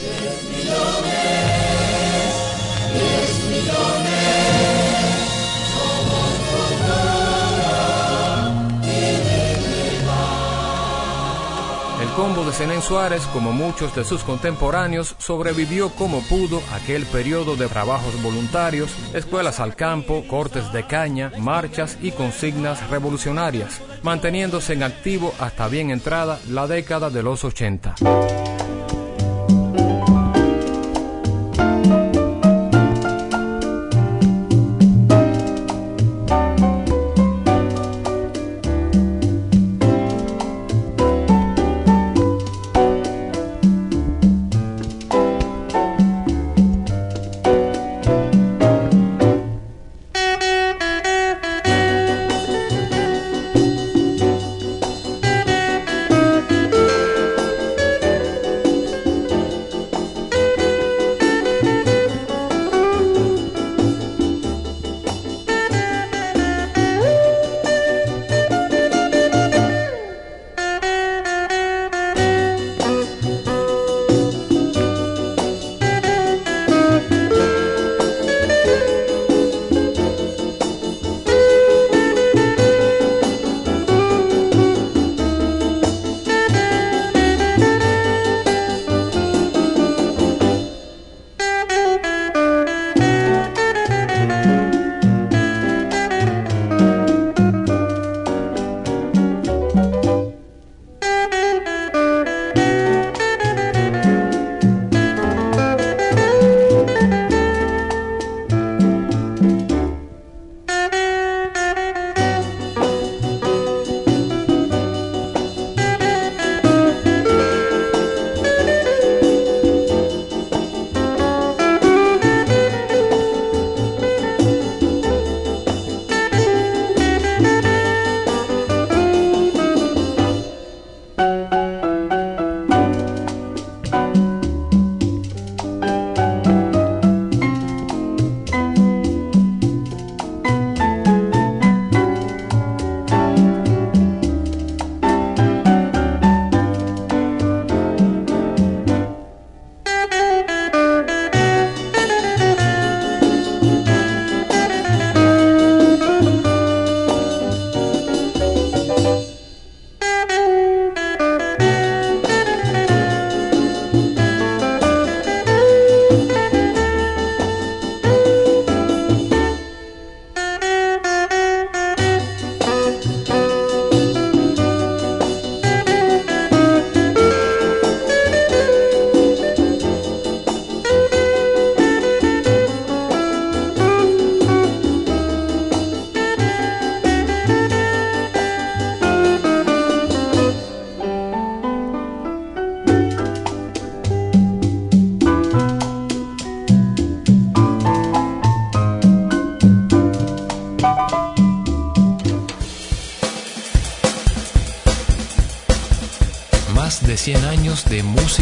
Combo 12.10 12.44
de 12.44 12.52
Zenén 12.52 12.82
Suárez, 12.82 13.22
como 13.32 13.52
muchos 13.52 13.94
de 13.94 14.04
sus 14.04 14.22
contemporáneos, 14.22 15.16
sobrevivió 15.18 15.90
como 15.90 16.22
pudo 16.22 16.62
aquel 16.72 17.06
periodo 17.06 17.56
de 17.56 17.68
trabajos 17.68 18.20
voluntarios, 18.22 18.90
escuelas 19.14 19.60
al 19.60 19.74
campo, 19.74 20.24
cortes 20.28 20.72
de 20.72 20.86
caña, 20.86 21.32
marchas 21.38 21.98
y 22.00 22.10
consignas 22.12 22.88
revolucionarias, 22.90 23.80
manteniéndose 24.02 24.74
en 24.74 24.82
activo 24.82 25.34
hasta 25.38 25.68
bien 25.68 25.90
entrada 25.90 26.38
la 26.48 26.66
década 26.66 27.10
de 27.10 27.22
los 27.22 27.44
80. 27.44 28.57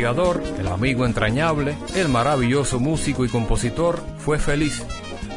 Investigador, 0.00 0.42
el 0.58 0.66
amigo 0.68 1.04
entrañable, 1.04 1.76
el 1.94 2.08
maravilloso 2.08 2.80
músico 2.80 3.26
y 3.26 3.28
compositor, 3.28 4.02
fue 4.16 4.38
feliz. 4.38 4.82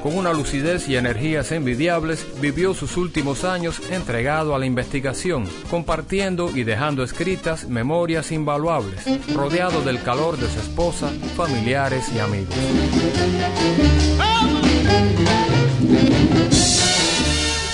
Con 0.01 0.15
una 0.17 0.31
lucidez 0.31 0.87
y 0.87 0.95
energías 0.95 1.51
envidiables, 1.51 2.25
vivió 2.39 2.73
sus 2.73 2.95
últimos 2.95 3.43
años 3.43 3.81
entregado 3.91 4.55
a 4.55 4.59
la 4.59 4.65
investigación, 4.65 5.49
compartiendo 5.69 6.49
y 6.55 6.63
dejando 6.63 7.03
escritas 7.03 7.67
memorias 7.67 8.31
invaluables, 8.31 9.03
rodeado 9.33 9.81
del 9.81 10.01
calor 10.01 10.37
de 10.37 10.47
su 10.47 10.59
esposa, 10.59 11.09
familiares 11.35 12.09
y 12.15 12.19
amigos. 12.19 12.55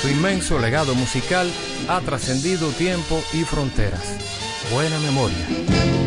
Su 0.01 0.07
inmenso 0.09 0.57
legado 0.57 0.95
musical 0.95 1.47
ha 1.87 1.99
trascendido 2.01 2.69
tiempo 2.71 3.21
y 3.33 3.43
fronteras. 3.43 4.17
Buena 4.73 4.97
memoria. 4.99 5.98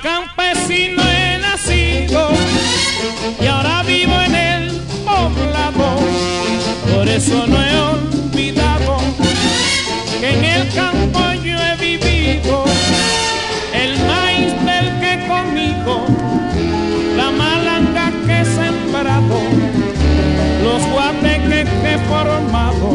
Campesino 0.00 1.02
he 1.02 1.38
nacido 1.38 2.30
y 3.40 3.46
ahora 3.46 3.82
vivo 3.82 4.12
en 4.22 4.34
el 4.34 4.70
poblado. 5.04 5.98
Por 6.94 7.08
eso 7.08 7.46
no 7.46 7.62
he 7.62 7.78
olvidado 7.80 8.98
que 10.20 10.30
en 10.30 10.44
el 10.44 10.72
campo 10.74 11.20
yo 11.44 11.56
he 11.58 11.76
vivido. 11.76 12.64
El 13.72 13.98
maíz 14.06 14.52
del 14.64 14.86
que 15.00 15.26
conmigo, 15.26 16.06
la 17.16 17.30
malanga 17.30 18.12
que 18.26 18.40
he 18.40 18.44
sembrado, 18.44 19.40
los 20.62 20.82
guateques 20.92 21.68
que 21.82 21.94
he 21.94 21.98
formado, 22.08 22.94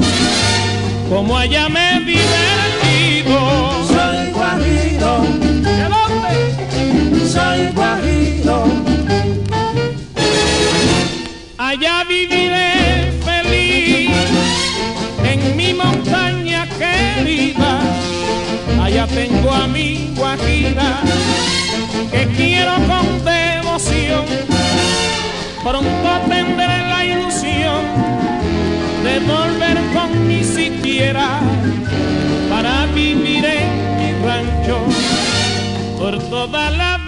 como 1.10 1.38
allá 1.38 1.70
me 1.70 1.98
he 1.98 2.00
divertido. 2.00 3.40
Soy 3.88 4.32
guajiro 4.32 5.44
soy 7.34 7.68
guajiro. 7.74 8.64
Allá 11.58 12.04
viviré 12.08 13.12
feliz 13.28 14.12
en 15.32 15.58
mi 15.58 15.74
montaña 15.74 16.68
querida. 16.82 17.72
Allá 18.84 19.08
tengo 19.08 19.52
a 19.52 19.68
mi 19.68 20.14
guajira 20.16 20.90
que 22.12 22.24
quiero 22.38 22.76
con 22.92 23.08
devoción. 23.26 24.26
Pronto 25.64 26.10
tendré 26.30 26.78
la 26.94 27.02
ilusión 27.14 27.82
de 29.06 29.14
volver 29.32 29.78
con 29.96 30.28
mi 30.28 30.44
siquiera 30.44 31.40
para 32.52 32.86
vivir 32.94 33.44
en 33.46 33.70
mi 33.98 34.10
rancho 34.26 34.78
por 35.98 36.20
toda 36.30 36.70
la 36.72 37.03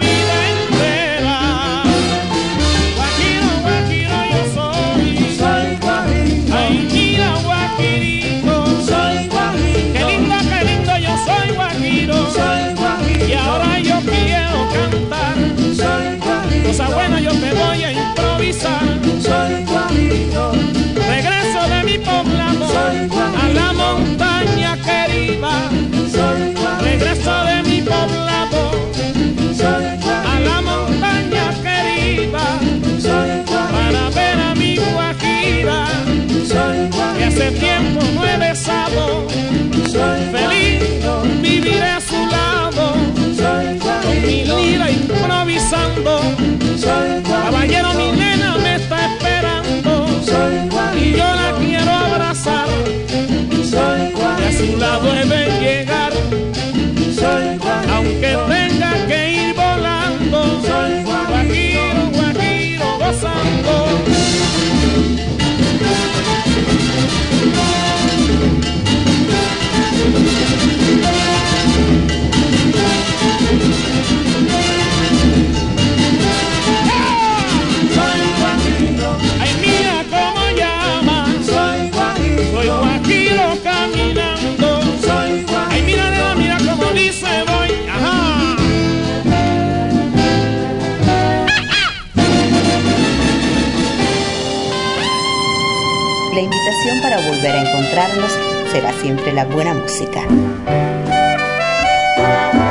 volver 97.36 97.54
a 97.54 97.60
encontrarnos 97.60 98.32
será 98.72 98.92
siempre 98.94 99.32
la 99.32 99.44
buena 99.44 99.74
música. 99.74 100.22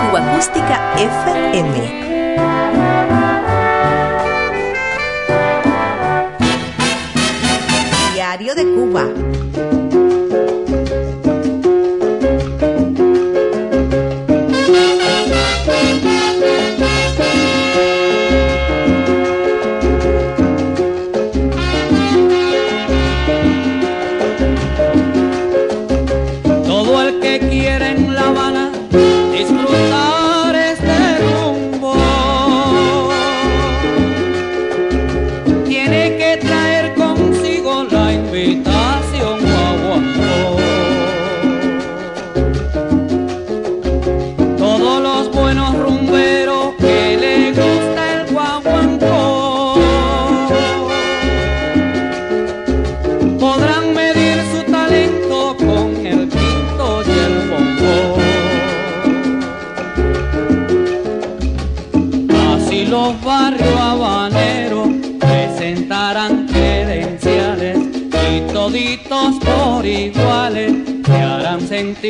Cuba 0.02 0.20
Acústica 0.20 0.94
FM. 0.98 2.06
Diario 8.14 8.56
de 8.56 8.64
Cuba. 8.64 9.75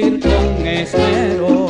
con 0.01 0.67
esmero. 0.67 1.67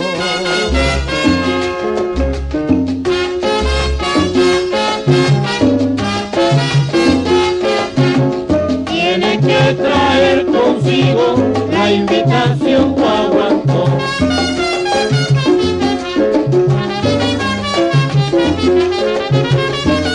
Tiene 8.88 9.40
que 9.40 9.74
traer 9.76 10.46
consigo 10.48 11.36
la 11.72 11.94
invitación 11.94 12.96
guaguancó. 12.96 13.86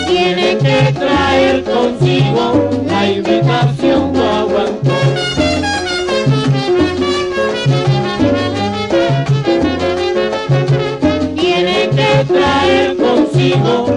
Tiene 0.08 0.58
que 0.58 0.92
traer 0.98 1.64
consigo 1.64 2.70
la 2.86 3.10
invitación 3.10 4.09
contigo. 13.40 13.89